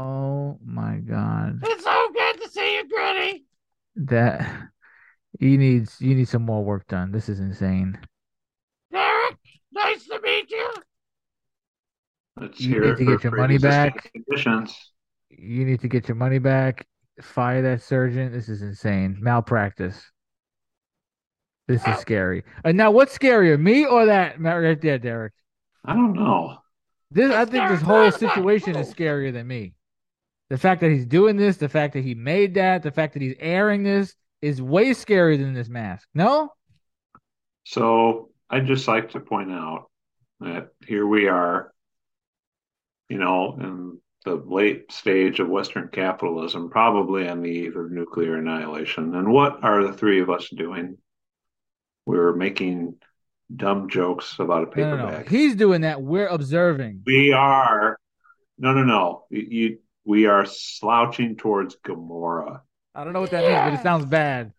[0.00, 1.60] Oh my god.
[1.62, 3.44] It's so good to see you, Griddy.
[3.96, 4.68] That
[5.38, 7.12] he needs you need some more work done.
[7.12, 7.98] This is insane.
[8.90, 9.36] Derek,
[9.72, 10.72] nice to meet you.
[12.40, 14.10] Let's You hear need to get your money back.
[14.12, 14.74] Conditions.
[15.28, 16.86] You need to get your money back.
[17.20, 18.32] Fire that surgeon.
[18.32, 19.18] This is insane.
[19.20, 20.02] Malpractice.
[21.68, 22.44] This is scary.
[22.64, 25.34] And now, what's scarier, me or that right there, Derek?
[25.84, 26.56] I don't know.
[27.10, 29.74] This I think this whole situation is scarier than me.
[30.50, 33.22] The fact that he's doing this, the fact that he made that, the fact that
[33.22, 36.08] he's airing this is way scarier than this mask.
[36.12, 36.52] No?
[37.64, 39.90] So I'd just like to point out
[40.40, 41.72] that here we are,
[43.08, 48.36] you know, in the late stage of Western capitalism, probably on the eve of nuclear
[48.36, 49.14] annihilation.
[49.14, 50.98] And what are the three of us doing?
[52.06, 52.96] We're making
[53.54, 55.10] dumb jokes about a paper No, no, no.
[55.10, 55.28] bag.
[55.28, 56.02] He's doing that.
[56.02, 57.02] We're observing.
[57.06, 57.98] We are,
[58.58, 59.24] no, no, no.
[59.30, 62.62] You, you, we are slouching towards Gomorrah.
[62.94, 64.52] I don't know what that means, but it sounds bad.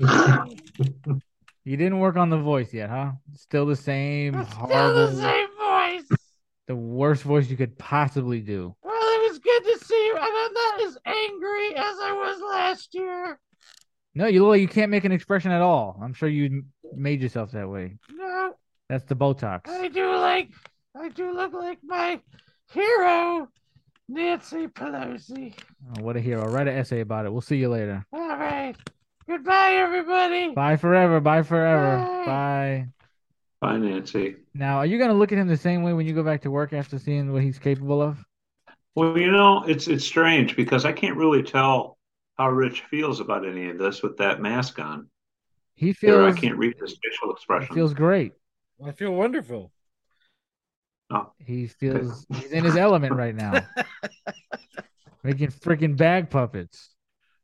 [1.66, 3.12] You didn't work on the voice yet, huh?
[3.32, 6.18] Still the same horrible, the, voice.
[6.68, 8.76] The worst voice you could possibly do.
[8.82, 12.42] Well, it was good to see you, and I'm not as angry as I was
[12.52, 13.40] last year.
[14.14, 15.98] No, you look like you can't make an expression at all.
[16.02, 17.96] I'm sure you made yourself that way.
[18.10, 18.52] No,
[18.90, 19.66] That's the Botox.
[19.66, 20.50] I do like,
[20.94, 22.20] I do look like my
[22.72, 23.48] hero,
[24.08, 25.54] Nancy Pelosi.
[25.98, 26.46] Oh, what a hero.
[26.48, 27.32] Write an essay about it.
[27.32, 28.04] We'll see you later.
[28.12, 28.74] All right.
[29.28, 30.50] Goodbye, everybody.
[30.54, 31.20] Bye forever.
[31.20, 31.96] Bye forever.
[32.04, 32.26] Bye.
[32.26, 32.88] Bye.
[33.60, 34.36] Bye, Nancy.
[34.52, 36.42] Now, are you going to look at him the same way when you go back
[36.42, 38.22] to work after seeing what he's capable of?
[38.94, 41.98] Well, you know, it's it's strange because I can't really tell
[42.36, 45.08] how Rich feels about any of this with that mask on.
[45.74, 47.74] He There, I can't read his facial he expression.
[47.74, 48.32] feels great.
[48.84, 49.72] I feel wonderful.
[51.10, 53.66] Oh, He feels he's in his element right now.
[55.22, 56.90] Making freaking bag puppets.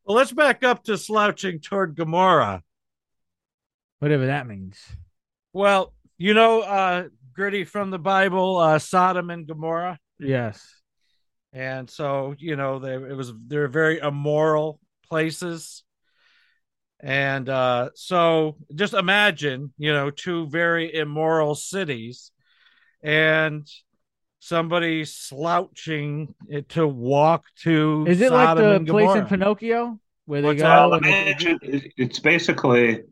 [0.04, 2.62] Well, let's back up to slouching toward Gomorrah.
[4.00, 4.78] Whatever that means.
[5.52, 9.98] Well, you know, uh, Griddy from the Bible, uh, Sodom and Gomorrah.
[10.18, 10.62] Yes.
[11.52, 15.82] and so you know they it was they're very immoral places
[17.00, 22.30] and uh so just imagine you know two very immoral cities
[23.02, 23.66] and
[24.40, 30.40] somebody slouching it to walk to Is it Sodom like the place in Pinocchio where
[30.42, 30.76] they What's go that?
[30.86, 33.02] Well, and they- imagine it- it's basically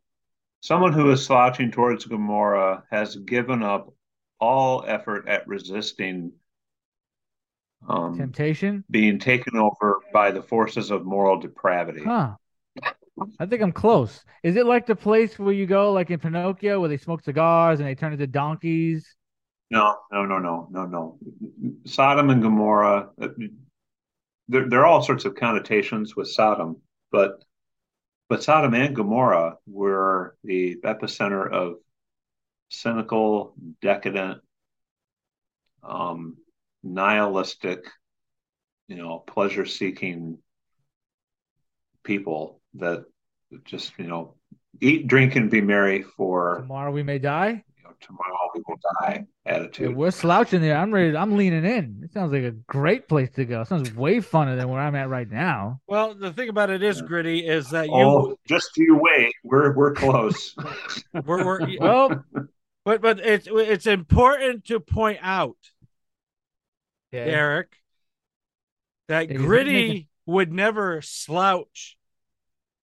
[0.61, 3.93] someone who is slouching towards Gomorrah has given up
[4.41, 6.33] all effort at resisting
[7.89, 8.85] um, Temptation?
[8.91, 12.03] being taken over by the forces of moral depravity.
[12.05, 12.35] Huh.
[13.41, 14.25] I think I'm close.
[14.45, 17.81] Is it like the place where you go, like in Pinocchio, where they smoke cigars
[17.81, 19.15] and they turn into donkeys?
[19.71, 21.19] No, no, no, no, no, no.
[21.85, 23.11] Sodom and Gomorrah.
[23.21, 23.29] uh,
[24.49, 26.79] There, there are all sorts of connotations with Sodom,
[27.13, 27.45] but
[28.29, 31.77] but Sodom and Gomorrah were the epicenter of
[32.71, 34.41] cynical, decadent,
[35.83, 36.37] um,
[36.83, 37.87] nihilistic,
[38.87, 40.39] you know, pleasure-seeking
[42.05, 43.05] people that
[43.65, 44.35] just you know
[44.81, 47.65] eat, drink, and be merry for Tomorrow we may die.
[48.01, 49.97] You know, tomorrow we will die Yeah, attitude.
[49.97, 50.77] we're slouching there.
[50.77, 51.17] I'm ready.
[51.17, 52.01] I'm leaning in.
[52.05, 53.65] It sounds like a great place to go.
[53.65, 55.81] sounds way funner than where I'm at right now.
[55.87, 59.33] Well, the thing about it is, Griddy, is that you Oh, just you wait.
[59.45, 60.55] We're we're close.
[61.25, 62.25] we're, we're Well,
[62.85, 65.57] but but it's it's important to point out,
[67.13, 67.21] yeah.
[67.21, 67.73] Eric,
[69.09, 71.97] that Yeah, he's Griddy making- would never slouch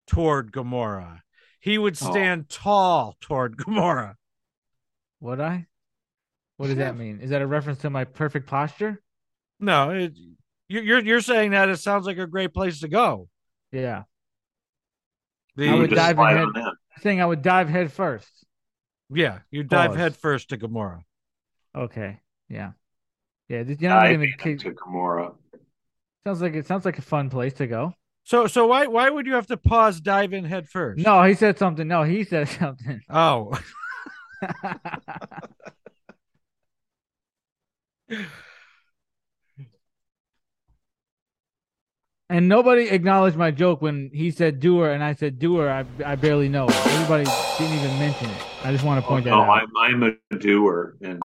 [0.08, 1.22] toward Gomorrah.
[1.60, 2.12] He would Oh.
[2.12, 4.18] stand tall toward Gomorrah.
[5.26, 5.66] Would I?
[6.58, 7.20] What does that mean?
[7.20, 9.02] Is that a reference to my perfect posture?
[9.60, 10.14] No, it,
[10.68, 13.28] you- you're you're saying that it sounds like a great place to go.
[13.72, 14.04] Yeah.
[15.56, 16.72] The, I would dive slide in on in.
[17.02, 18.30] Saying I would dive head first.
[19.10, 19.98] yeah, you dive Pause.
[20.00, 21.04] head first to Gomorrah.
[21.76, 22.20] Okay.
[22.50, 22.72] Yeah.
[23.50, 23.64] Yeah.
[23.64, 25.34] this- You're not gonna keep, into Gomorrah.
[26.26, 27.94] sounds like it sounds like a fun place to go.
[28.24, 31.04] So so why why would you have to pause dive in head first?
[31.04, 31.88] No, he said something.
[31.88, 33.02] No, he said something.
[33.10, 33.58] Oh,
[42.30, 45.70] and nobody acknowledged my joke when he said doer and I said doer.
[45.70, 46.66] I I barely know.
[46.68, 46.88] it.
[46.88, 47.26] Everybody
[47.58, 48.42] didn't even mention it.
[48.64, 49.62] I just want to Oh, point that no, out.
[49.62, 51.22] I'm, I'm a doer, and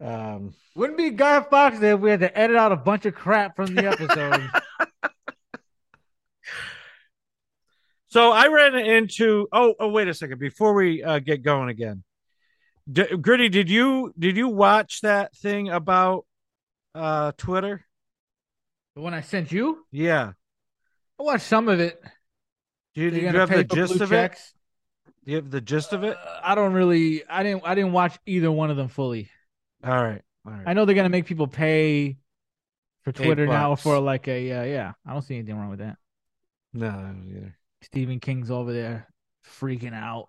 [0.00, 3.56] um, Wouldn't be Guy Fawkes if we had to edit out a bunch of crap
[3.56, 4.48] from the episode.
[8.10, 9.48] so I ran into.
[9.52, 10.38] Oh, oh, wait a second.
[10.38, 12.02] Before we uh, get going again,
[12.90, 16.26] D- Griddy, did you did you watch that thing about
[16.94, 17.84] uh Twitter?
[18.96, 20.32] the one I sent you, Yeah.
[21.18, 22.02] I watched some of it.
[22.94, 24.36] Do you, do you have the gist of it?
[25.24, 26.16] Do you have the gist of it?
[26.16, 27.22] Uh, I don't really.
[27.28, 27.62] I didn't.
[27.64, 29.30] I didn't watch either one of them fully.
[29.84, 30.22] All right.
[30.46, 30.62] All right.
[30.66, 32.16] I know they're gonna make people pay
[33.04, 34.92] for Twitter now for like a uh, yeah.
[35.06, 35.96] I don't see anything wrong with that.
[36.72, 37.56] No, I don't either.
[37.82, 39.08] Stephen King's over there
[39.60, 40.28] freaking out,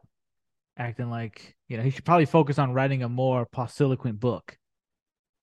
[0.77, 4.57] acting like you know he should probably focus on writing a more posiliquent book.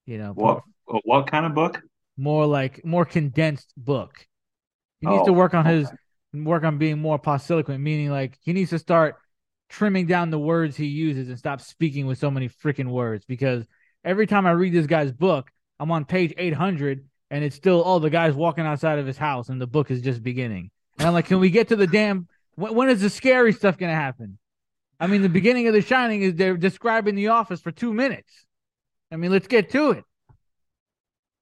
[0.06, 0.62] You know, what
[1.04, 1.80] what kind of book?
[2.16, 4.26] more like more condensed book.
[5.00, 5.92] He needs to Oh, work on his
[6.34, 9.16] work on being more posiliquent, meaning like he needs to start
[9.68, 13.24] trimming down the words he uses and stop speaking with so many freaking words.
[13.26, 13.66] Because
[14.04, 17.98] every time I read this guy's book, I'm on page 800 and it's still oh
[17.98, 20.70] the guy's walking outside of his house and the book is just beginning.
[20.98, 22.28] And I'm like, can we get to the damn?
[22.56, 24.38] When, when is the scary stuff gonna happen?
[25.00, 28.32] I mean, the beginning of The Shining is they're describing the office for two minutes.
[29.12, 30.04] I mean, let's get to it.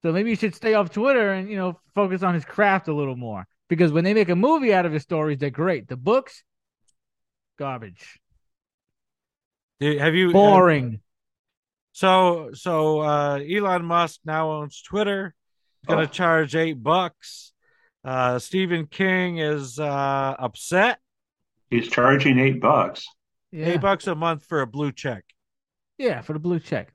[0.03, 2.93] So maybe you should stay off Twitter and you know focus on his craft a
[2.93, 3.47] little more.
[3.67, 5.87] Because when they make a movie out of his stories, they're great.
[5.87, 6.43] The books,
[7.57, 8.19] garbage,
[9.81, 11.01] Have you boring.
[11.93, 15.33] So so uh Elon Musk now owns Twitter.
[15.81, 16.05] He's gonna Oh.
[16.05, 17.53] charge eight bucks.
[18.03, 20.99] Uh Stephen King is uh upset.
[21.69, 23.05] He's charging eight bucks.
[23.51, 25.23] Yeah, Eight bucks a month for a blue check.
[25.97, 26.89] yeah, for the blue check,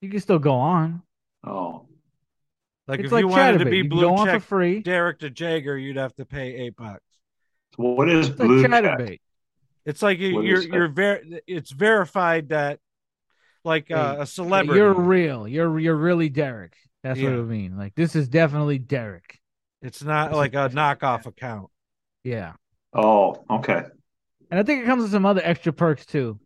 [0.00, 1.02] you can still go on.
[1.44, 1.86] Oh,
[2.86, 3.70] Like it's if like you wanted to Chatterbait.
[3.70, 4.80] be you can blue go on for check free.
[4.80, 7.02] Derek the Jager, you'd have to pay eight bucks.
[7.76, 9.20] so what is It's like blue check?
[9.84, 12.78] It's like you, What you're you're ver- it's verified that
[13.64, 14.78] like uh, a celebrity.
[14.78, 15.46] You're real.
[15.48, 16.74] You're you're really Derek.
[17.02, 17.34] That's what Yeah.
[17.34, 17.76] it would mean.
[17.76, 19.37] Like this is definitely Derek.
[19.82, 21.70] It's not like a knockoff account.
[22.24, 22.54] Yeah.
[22.92, 23.84] Oh, okay.
[24.50, 26.38] And I think it comes with some other extra perks too.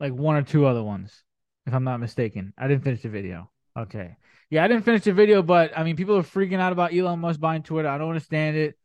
[0.00, 1.22] Like one or two other ones,
[1.66, 2.52] if I'm not mistaken.
[2.58, 3.50] I didn't finish the video.
[3.76, 4.16] Okay.
[4.50, 7.20] Yeah, I didn't finish the video, but I mean, people are freaking out about Elon
[7.20, 7.88] Musk buying Twitter.
[7.88, 8.76] I don't understand it.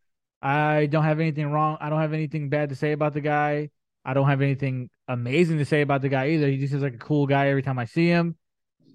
[0.42, 1.78] I don't have anything wrong.
[1.82, 3.72] I don't have anything bad to say about the guy.
[4.06, 6.48] I don't have anything amazing to say about the guy either.
[6.48, 8.38] He just is like a cool guy every time I see him.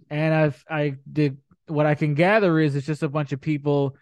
[0.09, 3.97] And I've I did what I can gather is it's just a bunch of people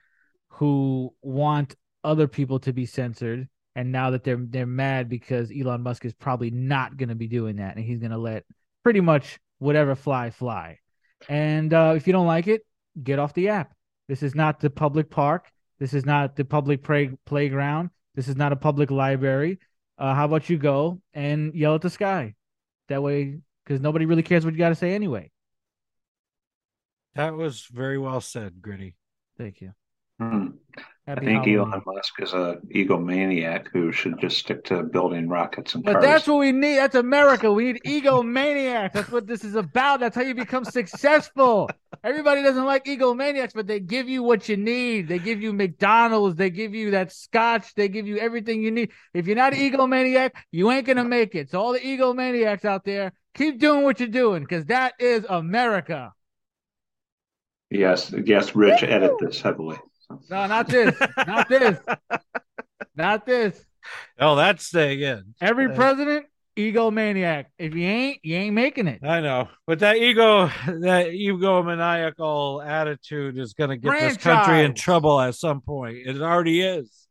[0.60, 5.82] who want other people to be censored and now that they're they're mad because Elon
[5.82, 8.44] Musk is probably not going to be doing that, and he's going to let
[8.82, 10.78] pretty much whatever fly fly.
[11.30, 12.66] And uh, if you don't like it,
[13.02, 13.72] get off the app.
[14.06, 15.50] This is not the public park.
[15.78, 17.88] This is not the public play- playground.
[18.14, 19.60] This is not a public library.
[19.96, 22.34] Uh, how about you go and yell at the sky?
[22.88, 25.30] That way, because nobody really cares what you got to say anyway.
[27.14, 28.96] That was very well said, Griddy.
[29.38, 29.72] Thank you.
[30.20, 30.48] Hmm.
[31.06, 31.48] I think.
[31.48, 36.04] Elon Musk is a egomaniac who should just stick to building rockets and But cars.
[36.04, 36.76] that's what we need.
[36.76, 37.50] That's America.
[37.52, 38.92] We need egomaniacs.
[38.92, 39.98] That's what this is about.
[40.00, 41.68] That's how you become successful.
[42.04, 45.08] Everybody doesn't like egomaniacs, but they give you what you need.
[45.08, 46.36] They give you McDonald's.
[46.36, 47.74] They give you that scotch.
[47.74, 48.90] They give you everything you need.
[49.12, 51.50] If you're not an egomaniac, you ain't gonna make it.
[51.50, 56.12] So all the egomaniacs out there, keep doing what you're doing, because that is America.
[57.70, 59.78] yes, yes, Rich, edit this heavily.
[60.28, 60.98] No, not this.
[61.26, 61.78] not this.
[62.96, 63.64] Not this.
[64.18, 65.34] Oh, that's staying in.
[65.40, 67.46] Every Uh, president, egomaniac.
[67.58, 69.02] If you ain't, you ain't making it.
[69.02, 74.74] I know, but that ego, that egomaniacal attitude is going to get this country in
[74.74, 75.96] trouble at some point.
[76.04, 77.08] It already is.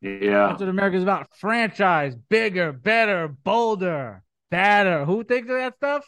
[0.00, 1.28] Yeah, That's what America's about.
[1.38, 5.04] Franchise, bigger, better, bolder, badder.
[5.04, 6.04] Who thinks of that stuff?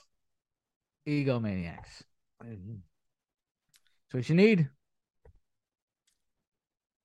[1.07, 2.03] Egomaniacs.
[2.41, 2.59] That's
[4.11, 4.68] what you need.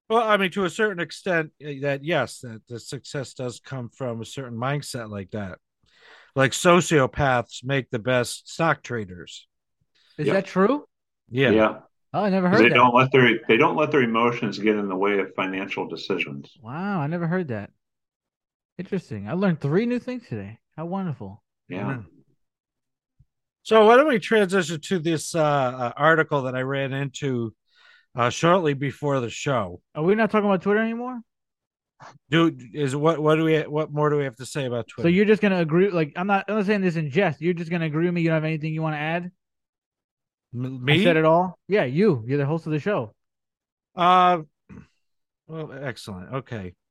[0.09, 3.89] Well, I mean, to a certain extent, uh, that yes, that the success does come
[3.89, 5.59] from a certain mindset like that.
[6.35, 9.47] Like sociopaths make the best stock traders.
[10.17, 10.35] Is Yep.
[10.35, 10.85] that true?
[11.29, 11.51] Yeah.
[11.51, 11.79] yeah.
[12.13, 12.75] Oh, I never heard They that.
[12.75, 16.51] don't let their they don't let their emotions get in the way of financial decisions.
[16.61, 17.69] Wow, I never heard that.
[18.79, 19.29] Interesting.
[19.29, 20.59] I learned three new things today.
[20.75, 21.43] How wonderful.
[21.67, 21.99] Yeah.
[23.63, 27.53] So why don't we transition to this uh, uh, article that I ran into
[28.15, 29.81] uh, shortly before the show?
[29.95, 31.19] Are we not talking about Twitter anymore?
[32.29, 35.07] Dude, is what what do we what more do we have to say about Twitter?
[35.07, 35.89] So you're just gonna agree?
[35.89, 36.45] Like, I'm not.
[36.47, 37.41] I'm not saying this in jest.
[37.41, 38.21] You're just gonna agree with me.
[38.21, 39.31] You don't have anything you want to add?
[40.53, 41.03] M- I me?
[41.03, 41.59] said it all.
[41.67, 42.23] Yeah, you.
[42.25, 43.13] You're the host of the show.
[43.95, 44.43] Uh,
[45.47, 46.33] well, excellent.
[46.33, 46.73] Okay.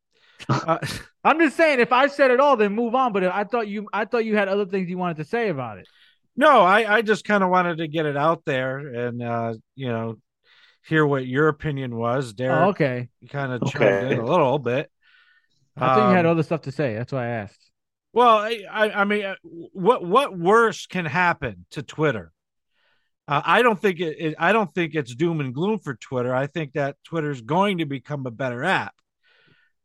[0.48, 0.78] Uh,
[1.24, 3.12] I'm just saying, if I said it all, then move on.
[3.12, 5.78] But I thought you, I thought you had other things you wanted to say about
[5.78, 5.88] it.
[6.36, 9.88] no, I I just kind of wanted to get it out there and uh, you
[9.88, 10.16] know
[10.86, 12.32] hear what your opinion was.
[12.32, 13.08] Derek, Oh, okay.
[13.20, 13.78] you kind of Okay.
[13.78, 14.90] chimed in a little bit.
[15.76, 16.94] I thought you had Um, other stuff to say.
[16.94, 17.70] That's why I asked.
[18.12, 22.32] Well, I, I I mean, uh, what what worse can happen to Twitter?
[23.28, 24.34] Uh, I don't think it, it.
[24.38, 26.34] I don't think it's doom and gloom for Twitter.
[26.34, 28.94] I think that Twitter's going to become a better app.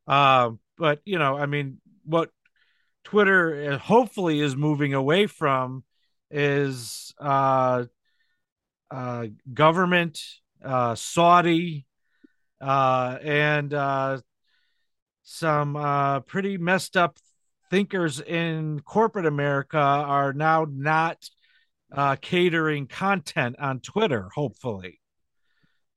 [0.08, 2.30] Um, but you know, I mean, what
[3.04, 5.84] Twitter uh, hopefully is moving away from
[6.32, 7.86] is uh,
[8.89, 10.20] uh, government,
[10.64, 11.86] uh, Saudi,
[12.61, 14.20] uh, and uh,
[15.24, 17.18] some uh, pretty messed up
[17.70, 21.18] thinkers in corporate America are now not
[21.91, 24.99] uh, catering content on Twitter, hopefully.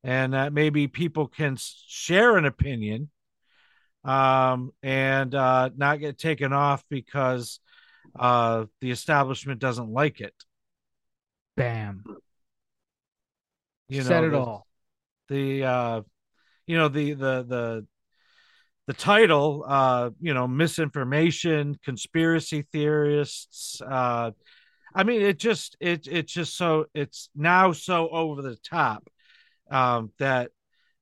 [0.05, 3.11] And that maybe people can share an opinion
[4.05, 7.59] um, and uh, not get taken off because
[8.19, 10.35] uh, the establishment doesn't like it.
[11.57, 12.05] Bam.
[13.89, 14.67] You Said know, it the- all.
[15.29, 16.01] the uh
[16.67, 17.87] you know the the the
[18.87, 24.31] the title uh you know misinformation conspiracy theorists uh
[24.95, 29.09] i mean it just it it's just so it's now so over the top
[29.71, 30.51] um that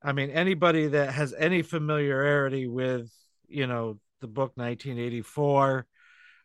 [0.03, 3.11] i mean anybody that has any familiarity with
[3.49, 5.87] you know the book 1984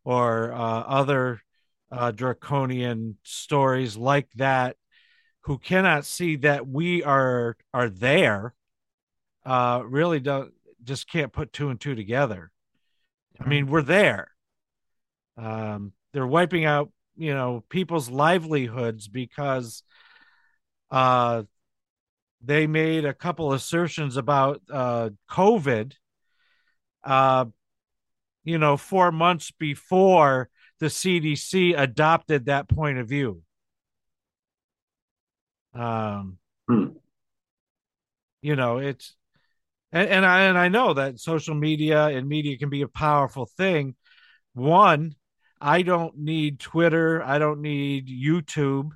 [0.03, 1.41] or uh other
[1.91, 4.75] uh draconian stories like that
[5.49, 8.53] who cannot see that we are are there
[9.47, 12.51] uh really don't just can't put two and two together.
[13.41, 14.29] I mean we're there.
[15.37, 19.81] Um they're wiping out you know people's livelihoods because
[20.91, 21.41] uh
[22.43, 25.93] they made a couple assertions about uh covid
[27.03, 27.45] uh
[28.43, 33.41] you know 4 months before the CDC adopted that point of view
[35.79, 36.37] um
[36.69, 36.87] Hmm.
[38.41, 39.15] you know it's
[39.91, 43.45] and, and i and i know that social media and media can be a powerful
[43.57, 43.95] thing
[44.53, 45.15] one
[45.59, 48.89] i don't need twitter i don't need youtube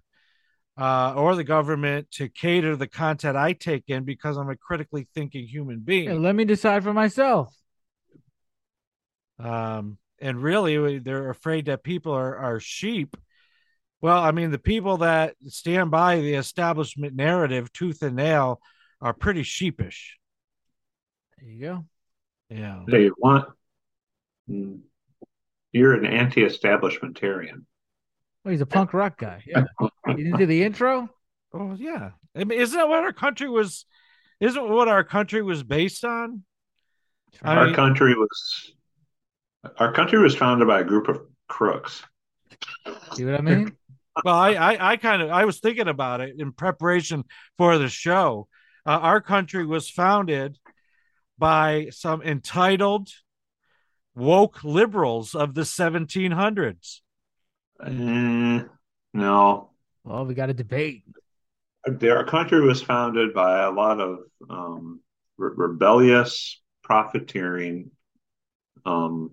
[0.77, 5.07] uh, or the government to cater the content i take in because i'm a critically
[5.15, 7.55] thinking human being Hey, let me decide for myself.
[9.39, 13.17] um, and really they're afraid that people are, are sheep
[14.03, 18.61] well i mean the people that stand by the establishment narrative tooth and nail
[19.01, 20.19] are pretty sheepish
[21.39, 21.85] There you go.
[22.49, 23.49] yeah They want.
[25.71, 27.65] You're an anti-establishmentarian.
[28.43, 29.43] Well, he's a punk rock guy.
[29.47, 29.63] Yeah.
[30.07, 31.09] You didn't see the intro?
[31.55, 33.85] oh yeah i mean isn't that what our country was
[34.39, 36.43] isn't what our country was based on
[37.43, 38.73] I our mean- country was
[39.77, 42.03] our country was founded by a group of crooks.
[43.13, 43.75] See what I mean?
[44.23, 47.23] Well, I, I, I kind of, I was thinking about it in preparation
[47.57, 48.47] for the show.
[48.85, 50.57] Uh, our country was founded
[51.37, 53.09] by some entitled,
[54.15, 57.01] woke liberals of the 1700s.
[57.83, 58.63] Eh,
[59.13, 59.69] no,
[60.03, 61.03] Well, we got a debate.
[61.87, 65.01] our country was founded by a lot of um,
[65.37, 67.91] re- rebellious, profiteering
[68.85, 69.31] um,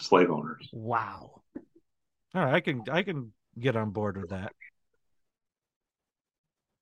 [0.00, 0.68] slave owners.
[0.72, 1.42] Wow.
[2.34, 4.52] All right, I can, I can get on board with that.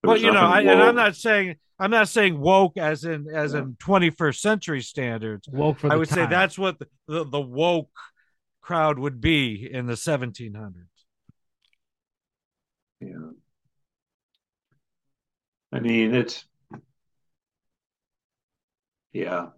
[0.02, 3.28] There Well, you know, I, and I'm not saying, I'm not saying woke as in,
[3.32, 5.48] as in 21st century standards.
[5.48, 7.90] Woke for the I would say that's what the, the, the woke
[8.60, 10.72] crowd would be in the 1700s.
[13.00, 13.30] Yeah.
[15.72, 16.44] I mean, it's
[19.12, 19.48] yeah.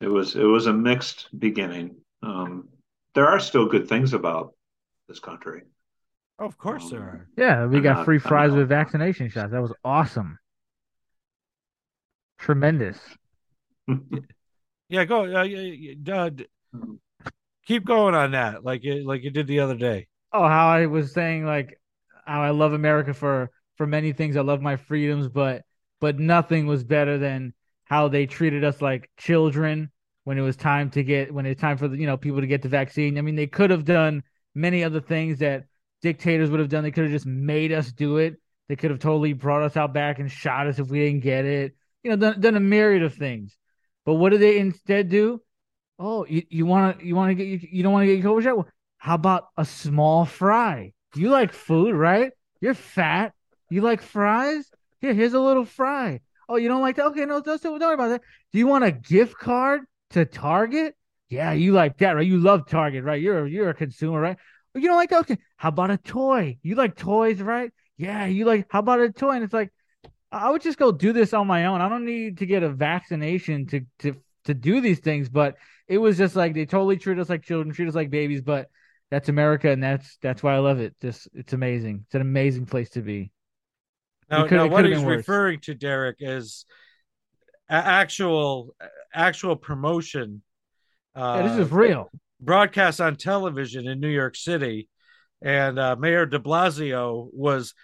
[0.00, 1.96] It was it was a mixed beginning.
[2.22, 2.68] Um,
[3.14, 4.54] there are still good things about
[5.08, 5.62] this country.
[6.38, 7.28] Oh, of course there Um, are.
[7.36, 9.52] Yeah, we I'm got not- free fries with vaccination shots.
[9.52, 10.38] That was awesome.
[12.38, 12.98] Tremendous.
[14.90, 15.24] Yeah, go.
[15.24, 16.30] Uh, y- y- uh,
[17.66, 20.08] keep going on that, like you, like you did the other day.
[20.30, 21.80] Oh, how I was saying like
[22.26, 24.36] how I love America for for many things.
[24.36, 25.62] I love my freedoms, but
[26.00, 27.54] but nothing was better than
[27.84, 29.90] how they treated us like children
[30.24, 32.46] when it was time to get when it's time for the you know people to
[32.46, 33.16] get the vaccine.
[33.16, 34.22] I mean, they could have done
[34.54, 35.64] many other things that
[36.04, 36.84] dictators would have done.
[36.84, 38.36] They could have just made us do it.
[38.68, 41.46] They could have totally brought us out back and shot us if we didn't get
[41.46, 41.74] it.
[42.02, 43.56] You know, done, done a myriad of things.
[44.04, 45.40] But what did they instead do?
[45.98, 48.32] Oh, you, want to you want to get you, you don't want to get your
[48.32, 48.66] COVID shot?
[48.98, 50.92] How about a small fry?
[51.14, 52.32] You like food, right?
[52.60, 53.32] You're fat.
[53.70, 54.70] You like fries?
[55.00, 56.20] Here, here's a little fry.
[56.48, 57.06] Oh, you don't like that?
[57.06, 58.22] Okay, no, don't, don't worry about that.
[58.52, 60.96] Do you want a gift card to Target?
[61.30, 62.26] Yeah, you like that, right?
[62.26, 63.22] You love Target, right?
[63.22, 64.36] You're you're a consumer, right?
[64.74, 65.12] You don't like?
[65.12, 66.58] Okay, how about a toy?
[66.62, 67.70] You like toys, right?
[67.96, 68.66] Yeah, you like.
[68.70, 69.32] How about a toy?
[69.32, 69.72] And it's like,
[70.32, 71.80] I would just go do this on my own.
[71.80, 75.28] I don't need to get a vaccination to to to do these things.
[75.28, 75.56] But
[75.86, 78.42] it was just like they totally treat us like children, treat us like babies.
[78.42, 78.68] But
[79.10, 80.96] that's America, and that's that's why I love it.
[81.00, 82.04] Just it's amazing.
[82.06, 83.30] It's an amazing place to be.
[84.30, 86.64] Now, now what he's referring to, Derek, is
[87.68, 88.74] actual
[89.12, 90.42] actual promotion.
[91.14, 92.10] Uh, Yeah, this is real.
[92.40, 94.88] Broadcast on television in New York City,
[95.42, 97.74] and uh, Mayor De Blasio was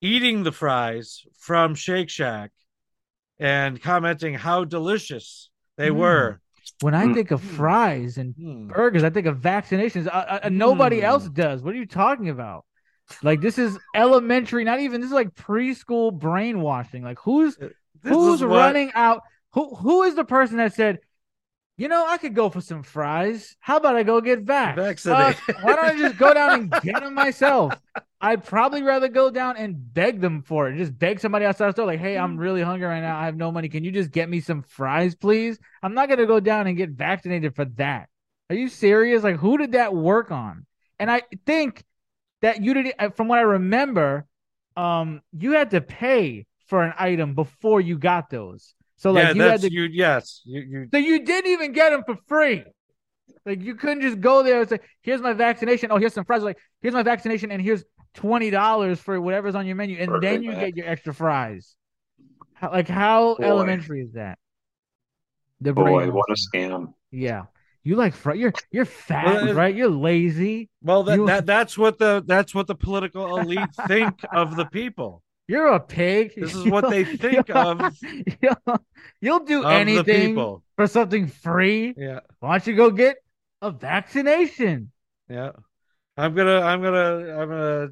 [0.00, 2.50] eating the fries from Shake Shack
[3.38, 5.96] and commenting how delicious they Mm.
[5.96, 6.40] were.
[6.80, 7.14] When I Mm.
[7.14, 8.68] think of fries and Hmm.
[8.68, 10.06] burgers, I think of vaccinations.
[10.06, 11.06] Uh, uh, nobody Hmm.
[11.06, 11.62] else does.
[11.62, 12.64] What are you talking about?
[13.22, 17.02] Like this is elementary, not even this is like preschool brainwashing.
[17.02, 17.72] Like who's This
[18.02, 19.22] who's is what- running out?
[19.52, 21.00] Who who is the person that said,
[21.76, 23.56] you know, I could go for some fries.
[23.58, 24.76] How about I go get vaxxed?
[24.76, 25.36] Vaccinated.
[25.48, 27.74] Uh, why don't I just go down and get them myself?
[28.20, 30.76] I'd probably rather go down and beg them for it.
[30.76, 33.18] Just beg somebody outside the store, like, hey, I'm really hungry right now.
[33.18, 33.68] I have no money.
[33.68, 35.58] Can you just get me some fries, please?
[35.82, 38.08] I'm not gonna go down and get vaccinated for that.
[38.50, 39.22] Are you serious?
[39.22, 40.66] Like, who did that work on?
[40.98, 41.82] And I think
[42.40, 44.26] that you did, uh, from what I remember,
[44.76, 48.74] um, you had to pay for an item before you got those.
[48.96, 49.82] So like yeah, you had to you.
[49.82, 50.60] Yes, you.
[50.60, 52.64] you so you didn't even get them for free.
[53.44, 55.90] Like you couldn't just go there and say, "Here's my vaccination.
[55.90, 57.84] Oh, here's some fries." Like, here's my vaccination, and here's
[58.14, 60.60] twenty dollars for whatever's on your menu, and then you man.
[60.60, 61.74] get your extra fries.
[62.54, 63.44] How, like, how Boy.
[63.44, 64.38] elementary is that?
[65.60, 66.94] The Boy, brain what a scam.
[67.10, 67.44] Yeah,
[67.82, 68.34] you like fry.
[68.34, 69.74] You're you're fat, Well, right?
[69.74, 70.70] You're lazy.
[70.82, 74.66] well, that, You- that that's what the that's what the political elite think of the
[74.66, 75.22] people.
[75.46, 76.32] You're a pig.
[76.36, 77.80] This is what they think of
[78.40, 78.78] You'll,
[79.20, 80.36] you'll do of anything
[80.76, 81.94] for something free.
[81.96, 83.16] Yeah, Why don't you go get
[83.60, 84.90] a vaccination?
[85.28, 85.50] yeah.
[86.16, 87.88] I'm gonna, I'm gonna, I'm gonna.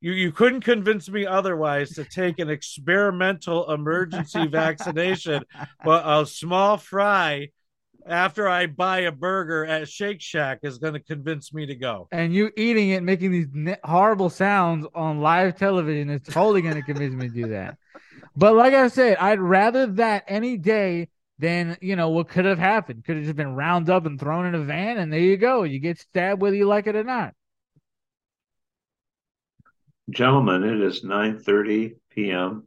[0.00, 5.42] You you couldn't convince me otherwise to take an experimental emergency vaccination,
[5.84, 7.48] but a small fry
[8.08, 12.08] after I buy a burger at Shake Shack is going to convince me to go.
[12.10, 16.74] and you eating it, making these ne- horrible sounds on live television is totally going
[16.74, 17.76] to convince me to do that.
[18.36, 22.58] But like I said, I'd rather that any day than you know what could have
[22.58, 23.04] happened.
[23.04, 25.62] Could have just been round up and thrown in a van, and there you go.
[25.62, 27.34] You get stabbed whether you like it or not.
[30.10, 32.64] Gentlemen, it is 9:30 p.m.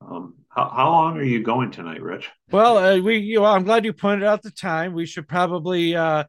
[0.00, 2.30] Um, how, how long are you going tonight, Rich?
[2.50, 4.92] Well, uh, we you know, I'm glad you pointed out the time.
[4.92, 6.24] We should probably uh,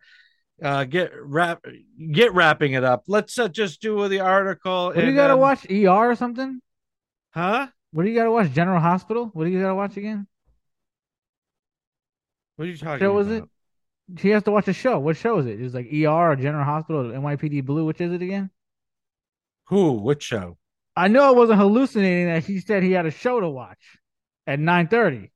[0.64, 1.64] uh, get wrap
[2.12, 3.04] get wrapping it up.
[3.08, 4.88] Let's uh, just do the article.
[4.88, 5.66] What do you got to then- watch?
[5.70, 6.60] ER or something?
[7.32, 7.68] Huh?
[7.92, 8.52] What do you got to watch?
[8.52, 9.30] General Hospital?
[9.34, 10.28] What do you got to watch again?
[12.56, 13.16] What are you talking show about?
[13.16, 13.44] was it?
[14.20, 15.00] he has to watch a show.
[15.00, 15.60] What show is it?
[15.60, 17.86] It was like ER or General Hospital, or NYPD Blue.
[17.86, 18.50] Which is it again?
[19.68, 19.94] Who?
[19.94, 20.58] Which show?
[20.96, 24.00] I know I wasn't hallucinating that he said he had a show to watch
[24.48, 25.32] at nine thirty.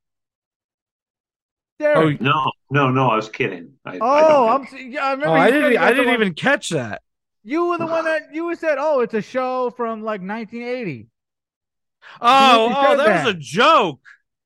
[1.82, 2.20] Oh, Derek.
[2.20, 3.08] No, no, no.
[3.10, 3.72] I was kidding.
[3.84, 4.90] I, I Oh, don't I'm.
[4.92, 5.28] Yeah, I remember.
[5.28, 5.76] Oh, I didn't.
[5.78, 7.02] I didn't one- even catch that.
[7.42, 11.06] You were the one that you said, "Oh, it's a show from like 1980."
[12.20, 13.24] Oh, You oh, that, that.
[13.26, 14.00] was a joke.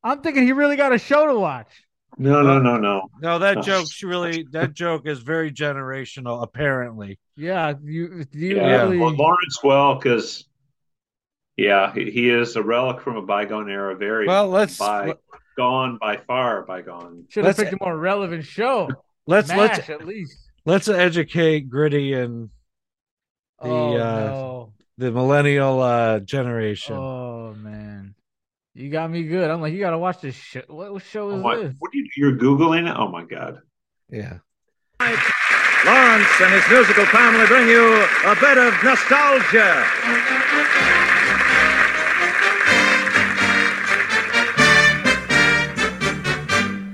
[0.04, 1.68] I'm thinking he really got a show to watch.
[2.18, 3.08] no, no, no, no.
[3.20, 3.62] No, that Oh.
[3.62, 6.42] joke's really that joke is very generational.
[6.44, 8.24] Apparently, Yeah, you.
[8.24, 8.98] Do you Yeah, really?
[8.98, 10.44] well, Lawrence Welk is,
[11.56, 13.94] yeah, he, he is a relic from a bygone era.
[13.96, 15.14] Very well, let's by
[15.56, 17.24] gone by far bygone.
[17.28, 18.88] Should have let's- picked a more relevant show.
[19.26, 20.36] let's Mash, let's at least.
[20.66, 22.50] let's educate Griddy and
[23.62, 23.96] The, oh uh,
[24.26, 24.72] no.
[24.98, 26.96] the millennial uh, generation.
[26.96, 28.14] Oh man,
[28.74, 29.48] you got me good.
[29.50, 30.62] I'm like, you gotta watch this show.
[30.68, 31.74] What, what show Oh is my, this?
[31.78, 32.96] what are you, you're googling it?
[32.98, 33.60] Oh my god!
[34.10, 34.38] Yeah.
[35.84, 37.84] Lawrence and his musical family bring you
[38.24, 39.84] a bit of nostalgia.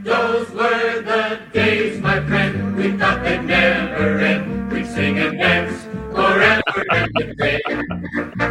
[0.02, 2.76] Those were the days, my friend.
[2.76, 4.72] We thought they'd never end.
[4.72, 7.60] We'd sing and dance forever and a day.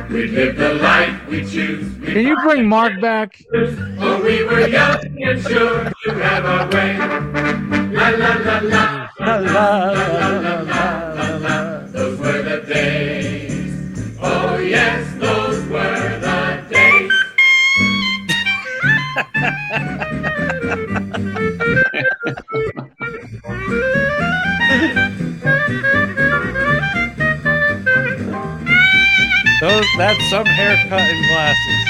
[0.09, 1.93] We'd live the life we choose.
[1.99, 3.35] We'd Can you bring Mark back?
[3.51, 7.68] For we were young and sure to have our way.
[7.91, 9.09] La la la la.
[9.19, 11.79] La, la, la, la, la.
[11.87, 14.17] Those were the days.
[14.21, 17.11] Oh yes, those were the days.
[29.61, 31.88] Those that's some haircut and glasses.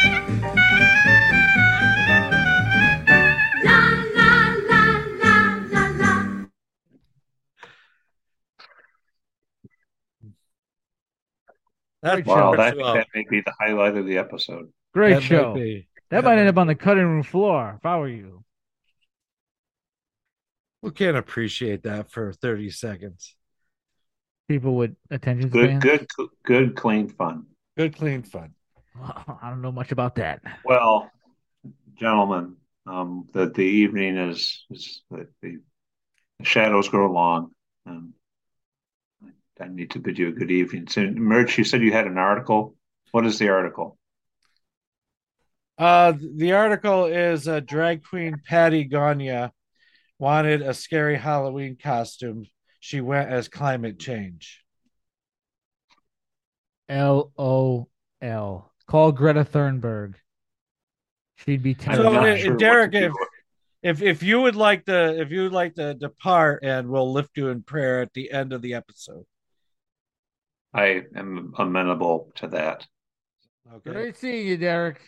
[12.02, 12.58] That's Wow, show.
[12.58, 12.94] that, well.
[12.96, 14.72] that may be the highlight of the episode.
[14.94, 15.54] Great That show.
[15.54, 15.88] be.
[16.10, 18.44] That might end up on the cutting room floor if I were you.
[20.82, 23.36] We can't appreciate that for thirty seconds.
[24.48, 25.84] People with attention Good, spans.
[25.84, 26.08] good,
[26.44, 27.46] good, clean fun.
[27.78, 28.54] Good, clean fun.
[29.00, 30.42] I don't know much about that.
[30.66, 31.12] Well,
[31.96, 32.56] gentlemen,
[32.88, 35.60] um, that the evening is, is that the
[36.44, 37.52] shadows grow long,
[37.86, 38.14] and
[39.62, 40.88] I need to bid you a good evening.
[40.88, 42.76] So, Merch, you said you had an article.
[43.12, 43.98] What is the article?
[45.78, 49.52] Uh, the article is uh, drag queen Pattie Gonia
[50.18, 52.46] wanted a scary Halloween costume.
[52.80, 54.64] She went as climate change.
[56.88, 57.88] L O
[58.22, 58.72] L.
[58.88, 60.16] Call Greta Thunberg.
[61.36, 62.12] She'd be I'm So, terrible.
[62.14, 63.14] not uh, sure Derek, if-
[63.82, 67.38] If if you would like to, if you would like to depart, and we'll lift
[67.38, 69.24] you in prayer at the end of the episode.
[70.74, 72.86] I am amenable to that.
[73.72, 73.92] Okay.
[73.92, 75.00] Great seeing you, Derek.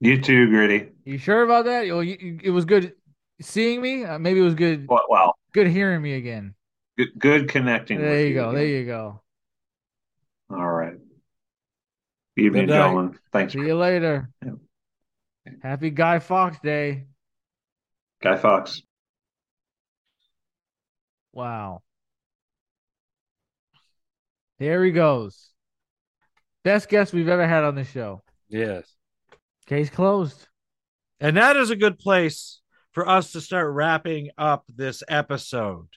[0.00, 0.90] You too, Griddy.
[1.04, 1.86] You sure about that?
[1.88, 2.92] Well, you, you- it was good
[3.40, 4.04] seeing me.
[4.04, 6.54] Uh, maybe it was good, Well, well good hearing me again.
[6.96, 7.98] good, good connecting.
[7.98, 8.50] There with you go.
[8.50, 8.54] again.
[8.54, 9.20] There you go.
[10.50, 10.94] All right.
[12.36, 12.78] Evening, Good night.
[12.86, 13.18] gentlemen.
[13.32, 14.30] Thanks, See you later.
[14.44, 14.52] Yeah.
[15.62, 17.06] Happy Guy Fawkes Day.
[18.22, 18.82] Guy Fawkes.
[21.32, 21.82] Wow.
[24.58, 25.50] There he goes.
[26.64, 28.22] Best guest we've ever had on the show.
[28.48, 28.92] Yes.
[29.66, 30.48] Case closed.
[31.20, 32.60] And that is a good place
[32.92, 35.88] for us to start wrapping up this episode.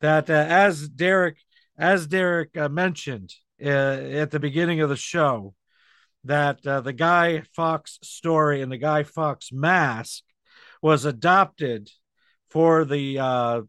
[0.00, 1.36] That uh, as Derek
[1.76, 5.54] as Derek uh, mentioned uh, at the beginning of the show
[6.24, 10.22] that uh, the Guy Fawkes story and the Guy Fawkes mask
[10.80, 11.90] was adopted
[12.50, 13.62] for the uh,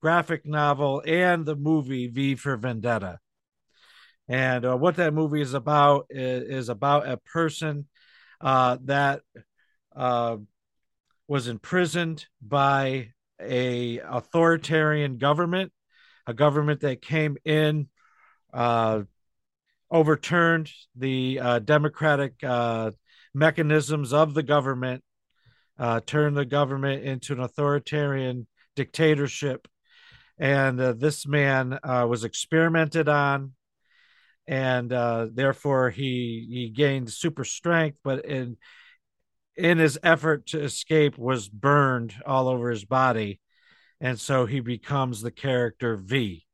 [0.00, 3.18] graphic novel and the movie V for Vendetta.
[4.28, 7.86] And uh, what that movie is about is, is about a person
[8.40, 9.22] uh, that
[9.94, 10.36] uh,
[11.28, 15.72] was imprisoned by a authoritarian government,
[16.26, 17.88] a government that came in,
[18.52, 19.02] uh,
[19.90, 22.90] overturned the uh, democratic uh,
[23.34, 25.04] mechanisms of the government,
[26.06, 29.68] turned the government into an authoritarian dictatorship,
[30.38, 33.52] and uh, this man uh, was experimented on.
[34.48, 38.56] And uh, therefore, he he gained super strength, but in
[39.56, 43.40] in his effort to escape was burned all over his body
[44.00, 46.44] and so he becomes the character v.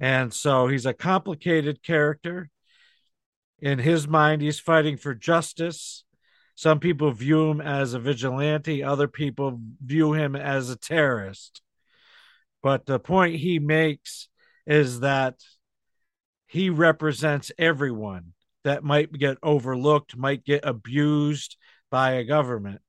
[0.00, 2.50] And so he's a complicated character.
[3.58, 6.04] In his mind he's fighting for justice.
[6.54, 11.60] Some people view him as a vigilante other people view him as a terrorist
[12.66, 14.28] But the point he makes
[14.66, 15.36] is that
[16.48, 18.32] he represents everyone
[18.64, 21.56] that might get overlooked, might get abused
[21.92, 22.80] by a government.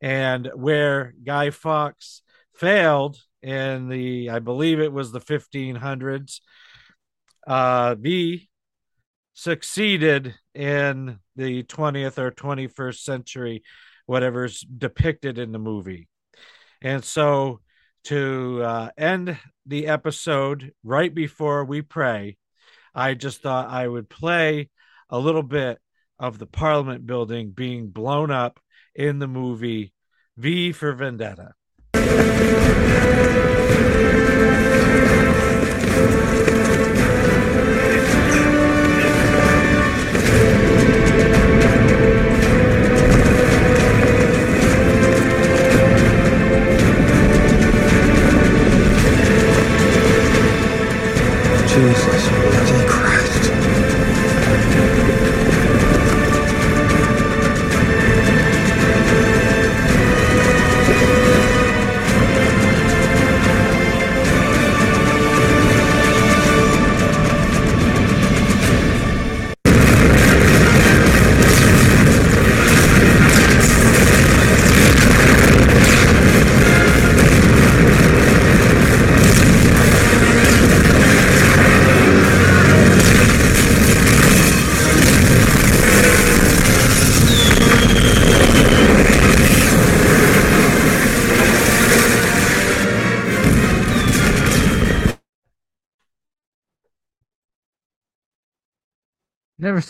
[0.00, 2.22] And where Guy Fawkes
[2.54, 6.40] failed in the, I believe it was the 1500s,
[7.44, 8.48] uh, V
[9.34, 13.64] succeeded in the 20th or 21st century,
[14.06, 16.06] whatever's depicted in the movie.
[16.80, 17.62] And so
[18.06, 19.36] to uh, end
[19.66, 22.36] the episode right before we pray,
[22.94, 24.70] I just thought I would play
[25.10, 25.78] a little bit
[26.18, 28.60] of the Parliament building being blown up
[28.94, 29.92] in the movie
[30.36, 31.54] V for Vendetta.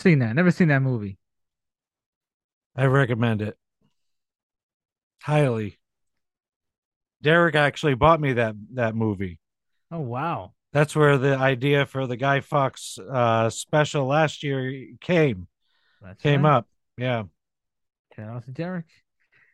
[0.07, 0.37] Seen that.
[0.37, 1.17] Never seen that movie.
[2.77, 3.57] I recommend it
[5.21, 5.77] highly.
[7.21, 9.37] Derek actually bought me that that movie.
[9.91, 10.53] Oh wow.
[10.71, 15.47] That's where the idea for the Guy Fawkes uh, special last year came
[16.01, 16.59] That's came right.
[16.59, 16.67] up.
[16.97, 17.23] Yeah,
[18.15, 18.85] Shout out to Derek.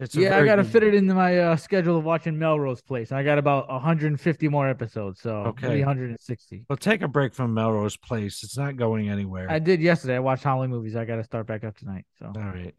[0.03, 3.11] It's Yeah, I gotta fit it into my uh, schedule of watching Melrose Place.
[3.11, 5.69] I got about 150 more episodes, so Okay.
[5.69, 6.65] maybe 160.
[6.69, 8.43] Well, take a break from Melrose Place.
[8.43, 9.49] It's not going anywhere.
[9.49, 10.15] I did yesterday.
[10.15, 10.95] I watched Halloween movies.
[10.95, 12.05] I got to start back up tonight.
[12.19, 12.75] So All right.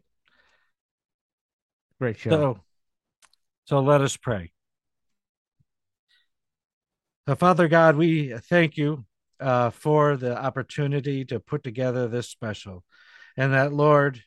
[1.99, 2.29] great show.
[2.31, 2.59] So,
[3.65, 4.51] so let us pray.
[7.27, 9.05] Uh, Father God, we thank you
[9.39, 12.83] uh, for the opportunity to put together this special,
[13.35, 14.21] and that Lord,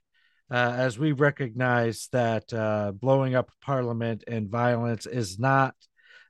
[0.50, 5.74] uh, as we recognize that uh, blowing up Parliament and violence is not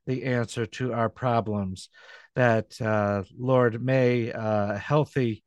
[0.07, 1.89] the answer to our problems,
[2.35, 5.45] that uh, Lord, may uh, healthy,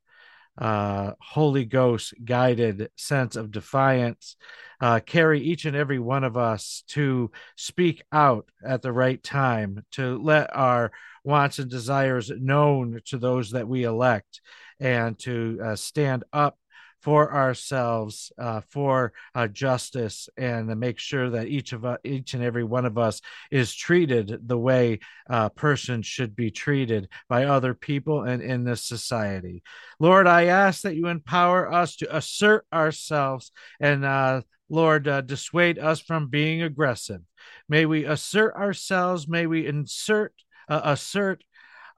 [0.57, 4.35] uh, Holy Ghost guided sense of defiance
[4.79, 9.83] uh, carry each and every one of us to speak out at the right time,
[9.91, 10.91] to let our
[11.23, 14.41] wants and desires known to those that we elect,
[14.79, 16.57] and to stand up
[17.01, 22.33] for ourselves, uh, for uh, justice, and to make sure that each of us, each
[22.33, 27.45] and every one of us, is treated the way a person should be treated by
[27.45, 29.63] other people and in this society.
[29.99, 34.41] Lord, I ask that you empower us to assert ourselves and uh,
[34.71, 37.21] Lord, uh, dissuade us from being aggressive.
[37.67, 39.27] May we assert ourselves.
[39.27, 40.33] May we insert,
[40.69, 41.43] uh, assert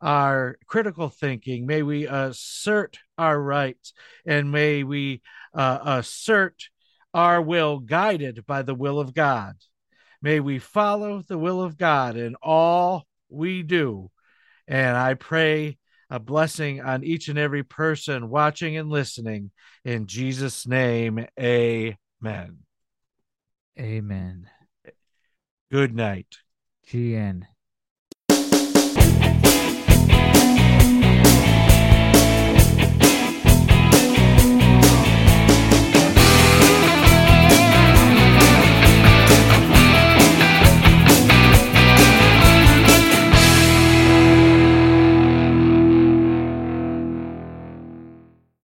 [0.01, 1.65] our critical thinking.
[1.65, 3.93] May we assert our rights,
[4.25, 5.21] and may we
[5.53, 6.69] uh, assert
[7.13, 9.55] our will guided by the will of God.
[10.21, 14.09] May we follow the will of God in all we do.
[14.67, 15.77] And I pray
[16.09, 19.51] a blessing on each and every person watching and listening.
[19.83, 22.59] In Jesus' name, amen.
[23.79, 24.49] Amen.
[25.71, 26.27] Good night.
[26.87, 27.43] GN.